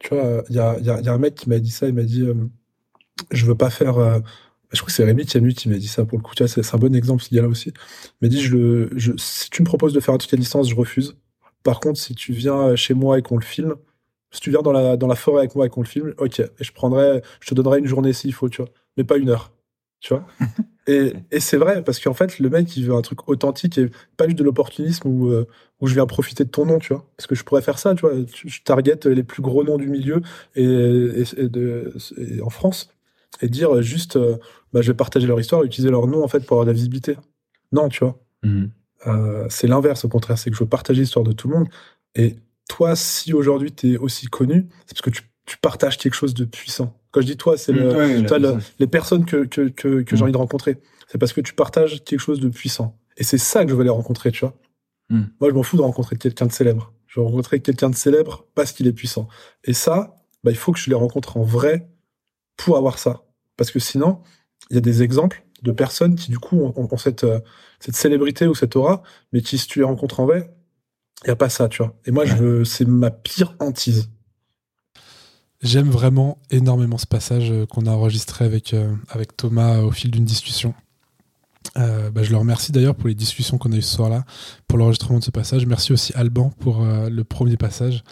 tu 0.03 0.13
vois, 0.13 0.43
il 0.50 0.55
y 0.55 0.60
a, 0.60 1.13
un 1.13 1.17
mec 1.17 1.36
qui 1.36 1.50
m'a 1.50 1.60
dit 1.60 1.72
ça, 1.72 1.88
il 1.88 1.93
m'a 1.93 2.03
dit, 2.03 2.22
euh, 2.22 2.33
je 3.31 3.45
veux 3.45 3.55
pas 3.55 3.69
faire, 3.69 3.98
euh, 3.98 4.19
je 4.72 4.79
crois 4.79 4.88
que 4.88 4.93
c'est 4.93 5.05
Rémi 5.05 5.25
Tiamu 5.25 5.53
qui 5.53 5.69
m'a 5.69 5.77
dit 5.77 5.88
ça 5.88 6.05
pour 6.05 6.17
le 6.17 6.24
coup, 6.24 6.36
tu 6.36 6.43
vois, 6.43 6.50
c'est 6.50 6.75
un 6.75 6.77
bon 6.77 6.93
exemple, 6.95 7.24
ce 7.24 7.33
gars-là 7.33 7.48
aussi. 7.48 7.69
Il 8.22 8.25
m'a 8.25 8.27
dit, 8.27 8.39
si 9.17 9.50
tu 9.50 9.62
me 9.62 9.65
proposes 9.65 9.93
de 9.93 10.00
faire 10.01 10.13
un 10.13 10.17
truc 10.17 10.33
à 10.33 10.38
distance, 10.38 10.69
je 10.69 10.75
refuse. 10.75 11.15
Par 11.63 11.79
contre, 11.79 12.00
si 12.00 12.15
tu 12.15 12.33
viens 12.33 12.75
chez 12.75 12.93
moi 12.93 13.17
et 13.17 13.22
qu'on 13.22 13.38
le 13.38 13.43
filme, 13.43 13.75
si 14.31 14.41
tu 14.41 14.50
viens 14.50 14.62
dans 14.62 14.74
la, 14.74 14.98
dans 14.98 15.07
la 15.07 15.15
forêt 15.15 15.39
avec 15.39 15.55
moi 15.55 15.65
et 15.65 15.69
qu'on 15.69 15.81
le 15.81 15.88
filme, 15.88 16.13
ok, 16.17 16.39
et 16.41 16.48
je 16.60 16.74
prendrai, 16.74 17.22
je 17.39 17.48
te 17.48 17.53
donnerai 17.55 17.79
une 17.79 17.88
journée 17.88 18.13
s'il 18.13 18.33
faut, 18.33 18.50
tu 18.50 18.62
vois, 18.62 18.72
mais 18.98 19.05
pas 19.05 19.17
une 19.17 19.29
heure, 19.29 19.53
tu 20.01 20.13
vois? 20.13 20.27
et 20.87 21.13
et 21.31 21.39
c'est 21.39 21.57
vrai, 21.57 21.83
parce 21.83 21.99
qu'en 21.99 22.13
fait, 22.13 22.39
le 22.39 22.49
mec, 22.49 22.75
il 22.77 22.85
veut 22.85 22.93
un 22.93 23.01
truc 23.01 23.27
authentique 23.29 23.77
et 23.77 23.89
pas 24.17 24.25
juste 24.25 24.37
de 24.37 24.43
l'opportunisme 24.43 25.07
où, 25.07 25.29
euh, 25.29 25.47
où 25.81 25.87
je 25.87 25.93
viens 25.93 26.05
profiter 26.05 26.43
de 26.43 26.49
ton 26.49 26.65
nom, 26.65 26.79
tu 26.79 26.93
vois. 26.93 27.05
Parce 27.17 27.27
que 27.27 27.35
je 27.35 27.43
pourrais 27.43 27.61
faire 27.61 27.79
ça, 27.79 27.95
tu 27.95 28.01
vois. 28.01 28.13
Je 28.33 28.59
target 28.63 28.99
les 29.05 29.23
plus 29.23 29.41
gros 29.41 29.63
noms 29.63 29.77
du 29.77 29.87
milieu 29.87 30.21
et, 30.55 30.63
et, 30.63 31.23
et 31.37 31.49
de, 31.49 31.93
et 32.17 32.41
en 32.41 32.49
France 32.49 32.89
et 33.41 33.49
dire 33.49 33.81
juste, 33.81 34.15
euh, 34.15 34.37
bah, 34.71 34.81
je 34.81 34.91
vais 34.91 34.95
partager 34.95 35.27
leur 35.27 35.39
histoire 35.39 35.63
utiliser 35.63 35.89
leur 35.89 36.07
nom, 36.07 36.23
en 36.23 36.27
fait, 36.27 36.45
pour 36.45 36.55
avoir 36.55 36.65
de 36.65 36.71
la 36.71 36.75
visibilité. 36.75 37.17
Non, 37.71 37.89
tu 37.89 38.03
vois. 38.03 38.19
Mhm. 38.43 38.69
Euh, 39.07 39.45
c'est 39.49 39.67
l'inverse, 39.67 40.05
au 40.05 40.09
contraire, 40.09 40.37
c'est 40.37 40.49
que 40.49 40.55
je 40.55 40.63
veux 40.63 40.69
partager 40.69 41.01
l'histoire 41.01 41.25
de 41.25 41.31
tout 41.31 41.47
le 41.49 41.57
monde. 41.57 41.67
Et 42.15 42.37
toi, 42.69 42.95
si 42.95 43.33
aujourd'hui 43.33 43.73
tu 43.73 43.93
es 43.93 43.97
aussi 43.97 44.27
connu, 44.27 44.67
c'est 44.85 44.95
parce 44.95 45.01
que 45.01 45.09
tu, 45.09 45.23
tu 45.45 45.57
partages 45.57 45.97
quelque 45.97 46.13
chose 46.13 46.33
de 46.33 46.45
puissant. 46.45 46.95
Quand 47.13 47.22
je 47.22 47.27
dis 47.27 47.38
toi, 47.38 47.58
c'est 47.58 47.72
le, 47.72 47.96
Ouais, 47.96 48.22
la- 48.24 48.38
le- 48.39 48.58
les 48.79 48.88
personnes 48.88 49.24
que, 49.25 49.46
que, 49.46 49.70
que, 49.70 50.01
que 50.01 50.15
j'ai 50.15 50.22
Mm. 50.22 50.24
envie 50.24 50.32
de 50.34 50.38
rencontrer. 50.38 50.79
C'est 51.08 51.17
parce 51.17 51.32
que 51.32 51.39
tu 51.41 51.53
partages 51.53 52.03
quelque 52.03 52.20
chose 52.20 52.39
de 52.41 52.50
puissant. 52.50 53.00
Et 53.17 53.24
c'est 53.24 53.38
ça 53.38 53.63
que 53.63 53.72
je 53.72 53.75
veux 53.75 53.84
les 53.84 53.89
rencontrer, 53.89 54.32
tu 54.32 54.41
vois. 54.41 54.55
Mm. 55.10 55.22
Moi, 55.39 55.50
je 55.50 55.55
m'en 55.55 55.63
fous 55.63 55.77
de 55.77 55.82
rencontrer 55.84 56.17
quelqu'un 56.17 56.48
de 56.48 56.51
célèbre. 56.51 56.91
Je 57.08 57.20
veux 57.20 57.25
rencontrer 57.25 57.60
quelqu'un 57.62 57.89
de 57.91 57.96
célèbre 57.96 58.46
parce 58.55 58.72
qu'il 58.74 58.88
est 58.88 58.93
puissant. 58.93 59.27
Et 59.63 59.74
ça, 59.74 60.15
bah, 60.43 60.51
il 60.51 60.58
faut 60.58 60.72
que 60.74 60.79
je 60.79 60.89
les 60.89 60.96
rencontre 60.96 61.38
en 61.38 61.43
vrai 61.43 61.88
pour 62.58 62.75
avoir 62.77 62.98
ça. 62.98 63.24
Parce 63.55 63.70
que 63.72 63.79
sinon, 63.79 64.22
il 64.72 64.75
y 64.75 64.77
a 64.77 64.82
des 64.82 65.03
exemples 65.03 65.46
de 65.62 65.72
personnes 65.72 66.15
qui, 66.15 66.32
du 66.32 66.39
coup, 66.39 66.60
ont, 66.60 66.74
ont 66.75 66.98
cette, 66.98 67.24
euh, 67.24 67.39
cette 67.79 67.96
célébrité 67.96 68.48
ou 68.48 68.55
cette 68.55 68.75
aura, 68.75 69.03
mais 69.32 69.41
qui, 69.41 69.58
si 69.60 69.67
tu 69.67 69.79
les 69.79 69.86
rencontres 69.86 70.20
en 70.20 70.25
vrai, 70.25 70.51
il 71.24 71.27
n'y 71.27 71.32
a 71.32 71.36
pas 71.36 71.50
ça, 71.50 71.70
tu 71.70 71.84
vois. 71.84 71.96
Et 72.05 72.12
moi, 72.12 72.25
Ouais. 72.25 72.65
c'est 72.65 72.86
ma 72.88 73.12
pire 73.12 73.55
hantise. 73.60 74.10
J'aime 75.63 75.89
vraiment 75.89 76.39
énormément 76.51 76.98
ce 76.98 77.08
passage 77.08 77.50
euh, 77.50 77.65
qu'on 77.65 77.86
a 77.86 77.91
enregistré 77.91 78.43
avec, 78.43 78.74
euh, 78.74 78.93
avec 79.10 79.38
Thomas 79.38 79.79
au 79.79 79.91
fil 79.91 80.12
d'une 80.12 80.25
discussion. 80.25 80.74
Euh, 81.77 82.12
bah, 82.12 82.22
je 82.22 82.32
le 82.32 82.38
remercie 82.38 82.74
d'ailleurs 82.74 82.96
pour 82.96 83.08
les 83.08 83.15
discussions 83.15 83.58
qu'on 83.58 83.72
a 83.72 83.77
eues 83.77 83.82
ce 83.82 83.96
soir-là, 83.96 84.25
pour 84.67 84.77
l'enregistrement 84.77 85.20
de 85.20 85.24
ce 85.24 85.32
passage. 85.32 85.65
Merci 85.65 85.93
aussi 85.93 86.12
Alban 86.15 86.50
pour 86.60 86.84
le 86.84 87.24
premier 87.24 87.55
passage. 87.55 88.03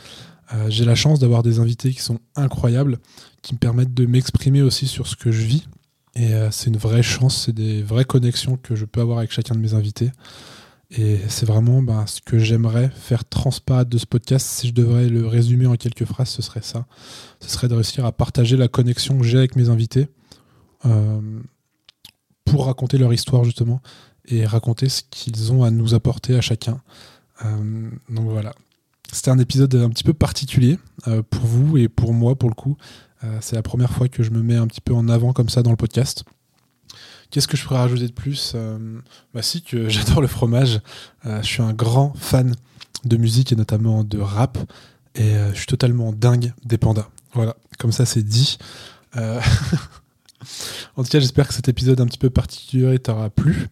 J'ai 0.67 0.83
la 0.83 0.95
chance 0.95 1.19
d'avoir 1.19 1.43
des 1.43 1.59
invités 1.59 1.91
qui 1.91 2.01
sont 2.01 2.19
incroyables, 2.35 2.97
qui 3.41 3.53
me 3.53 3.59
permettent 3.59 3.93
de 3.93 4.05
m'exprimer 4.05 4.61
aussi 4.61 4.87
sur 4.87 5.07
ce 5.07 5.15
que 5.15 5.31
je 5.31 5.43
vis. 5.43 5.67
Et 6.15 6.31
c'est 6.51 6.69
une 6.69 6.77
vraie 6.77 7.03
chance, 7.03 7.43
c'est 7.45 7.53
des 7.53 7.83
vraies 7.83 8.05
connexions 8.05 8.57
que 8.57 8.75
je 8.75 8.85
peux 8.85 9.01
avoir 9.01 9.19
avec 9.19 9.31
chacun 9.31 9.55
de 9.55 9.59
mes 9.59 9.73
invités. 9.73 10.11
Et 10.93 11.19
c'est 11.29 11.45
vraiment 11.45 11.81
ben, 11.81 12.05
ce 12.05 12.19
que 12.19 12.37
j'aimerais 12.37 12.89
faire 12.89 13.23
transparaître 13.23 13.89
de 13.89 13.97
ce 13.97 14.05
podcast. 14.05 14.45
Si 14.45 14.67
je 14.67 14.73
devrais 14.73 15.07
le 15.07 15.25
résumer 15.25 15.65
en 15.65 15.75
quelques 15.75 16.03
phrases, 16.03 16.29
ce 16.29 16.41
serait 16.41 16.61
ça. 16.61 16.85
Ce 17.39 17.49
serait 17.49 17.69
de 17.69 17.75
réussir 17.75 18.05
à 18.05 18.11
partager 18.11 18.57
la 18.57 18.67
connexion 18.67 19.17
que 19.17 19.23
j'ai 19.23 19.37
avec 19.37 19.55
mes 19.55 19.69
invités 19.69 20.09
euh, 20.85 21.39
pour 22.43 22.65
raconter 22.65 22.97
leur 22.97 23.13
histoire 23.13 23.45
justement 23.45 23.81
et 24.25 24.45
raconter 24.45 24.89
ce 24.89 25.01
qu'ils 25.09 25.53
ont 25.53 25.63
à 25.63 25.71
nous 25.71 25.93
apporter 25.93 26.35
à 26.35 26.41
chacun. 26.41 26.81
Euh, 27.45 27.89
donc 28.09 28.29
voilà. 28.29 28.53
C'était 29.13 29.31
un 29.31 29.39
épisode 29.39 29.73
un 29.75 29.89
petit 29.89 30.03
peu 30.03 30.13
particulier 30.13 30.77
euh, 31.07 31.23
pour 31.23 31.45
vous 31.45 31.77
et 31.77 31.87
pour 31.87 32.13
moi 32.13 32.35
pour 32.35 32.49
le 32.49 32.55
coup. 32.55 32.75
c'est 33.39 33.55
la 33.55 33.61
première 33.61 33.91
fois 33.91 34.09
que 34.09 34.23
je 34.23 34.31
me 34.31 34.41
mets 34.41 34.55
un 34.55 34.67
petit 34.67 34.81
peu 34.81 34.93
en 34.93 35.07
avant 35.07 35.31
comme 35.31 35.47
ça 35.47 35.63
dans 35.63 35.71
le 35.71 35.77
podcast. 35.77 36.25
Qu'est-ce 37.31 37.47
que 37.47 37.55
je 37.55 37.65
pourrais 37.65 37.79
rajouter 37.79 38.07
de 38.07 38.11
plus 38.11 38.51
euh, 38.55 38.99
Bah 39.33 39.41
si, 39.41 39.61
que 39.63 39.89
j'adore 39.89 40.21
le 40.21 40.27
fromage. 40.27 40.81
Euh, 41.25 41.41
je 41.41 41.47
suis 41.47 41.63
un 41.63 41.73
grand 41.73 42.13
fan 42.17 42.53
de 43.05 43.17
musique 43.17 43.51
et 43.51 43.55
notamment 43.55 44.03
de 44.03 44.19
rap. 44.19 44.57
Et 45.15 45.35
euh, 45.35 45.51
je 45.53 45.57
suis 45.57 45.65
totalement 45.65 46.11
dingue 46.11 46.53
des 46.63 46.77
pandas. 46.77 47.09
Voilà, 47.33 47.55
comme 47.79 47.91
ça 47.91 48.05
c'est 48.05 48.23
dit. 48.23 48.57
en 49.15 51.03
tout 51.03 51.09
cas, 51.09 51.19
j'espère 51.19 51.47
que 51.47 51.53
cet 51.53 51.67
épisode 51.67 51.99
un 51.99 52.05
petit 52.05 52.17
peu 52.17 52.29
particulier 52.29 52.97
t'aura 52.99 53.29
plu. 53.29 53.67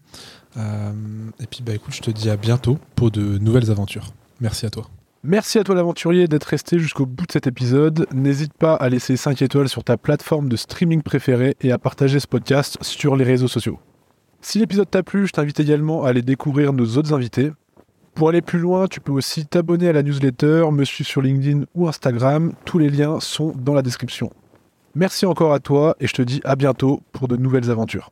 et 0.57 1.47
puis 1.49 1.61
bah 1.63 1.73
écoute, 1.73 1.93
je 1.93 2.01
te 2.01 2.11
dis 2.11 2.29
à 2.29 2.35
bientôt 2.35 2.77
pour 2.95 3.11
de 3.11 3.37
nouvelles 3.37 3.71
aventures. 3.71 4.13
Merci 4.41 4.65
à 4.65 4.69
toi. 4.69 4.89
Merci 5.23 5.59
à 5.59 5.65
toi 5.65 5.75
l'aventurier 5.75 6.29
d'être 6.29 6.45
resté 6.45 6.79
jusqu'au 6.79 7.05
bout 7.05 7.25
de 7.25 7.31
cet 7.33 7.45
épisode. 7.45 8.07
N'hésite 8.13 8.53
pas 8.53 8.75
à 8.75 8.87
laisser 8.87 9.17
5 9.17 9.41
étoiles 9.41 9.67
sur 9.67 9.83
ta 9.83 9.97
plateforme 9.97 10.47
de 10.47 10.55
streaming 10.55 11.01
préférée 11.01 11.57
et 11.59 11.73
à 11.73 11.77
partager 11.77 12.21
ce 12.21 12.27
podcast 12.27 12.77
sur 12.81 13.17
les 13.17 13.25
réseaux 13.25 13.49
sociaux. 13.49 13.79
Si 14.39 14.59
l'épisode 14.59 14.89
t'a 14.89 15.03
plu, 15.03 15.27
je 15.27 15.33
t'invite 15.33 15.59
également 15.59 16.05
à 16.05 16.09
aller 16.09 16.21
découvrir 16.21 16.71
nos 16.71 16.95
autres 16.95 17.13
invités. 17.13 17.51
Pour 18.15 18.29
aller 18.29 18.41
plus 18.41 18.59
loin, 18.59 18.87
tu 18.87 19.01
peux 19.01 19.11
aussi 19.11 19.45
t'abonner 19.45 19.89
à 19.89 19.93
la 19.93 20.03
newsletter, 20.03 20.71
me 20.71 20.85
suivre 20.85 21.09
sur 21.09 21.21
LinkedIn 21.21 21.65
ou 21.75 21.89
Instagram. 21.89 22.53
Tous 22.63 22.79
les 22.79 22.89
liens 22.89 23.19
sont 23.19 23.53
dans 23.57 23.73
la 23.73 23.81
description. 23.81 24.31
Merci 24.95 25.25
encore 25.25 25.51
à 25.53 25.59
toi 25.59 25.97
et 25.99 26.07
je 26.07 26.13
te 26.13 26.21
dis 26.21 26.39
à 26.45 26.55
bientôt 26.55 27.01
pour 27.11 27.27
de 27.27 27.35
nouvelles 27.35 27.69
aventures. 27.69 28.11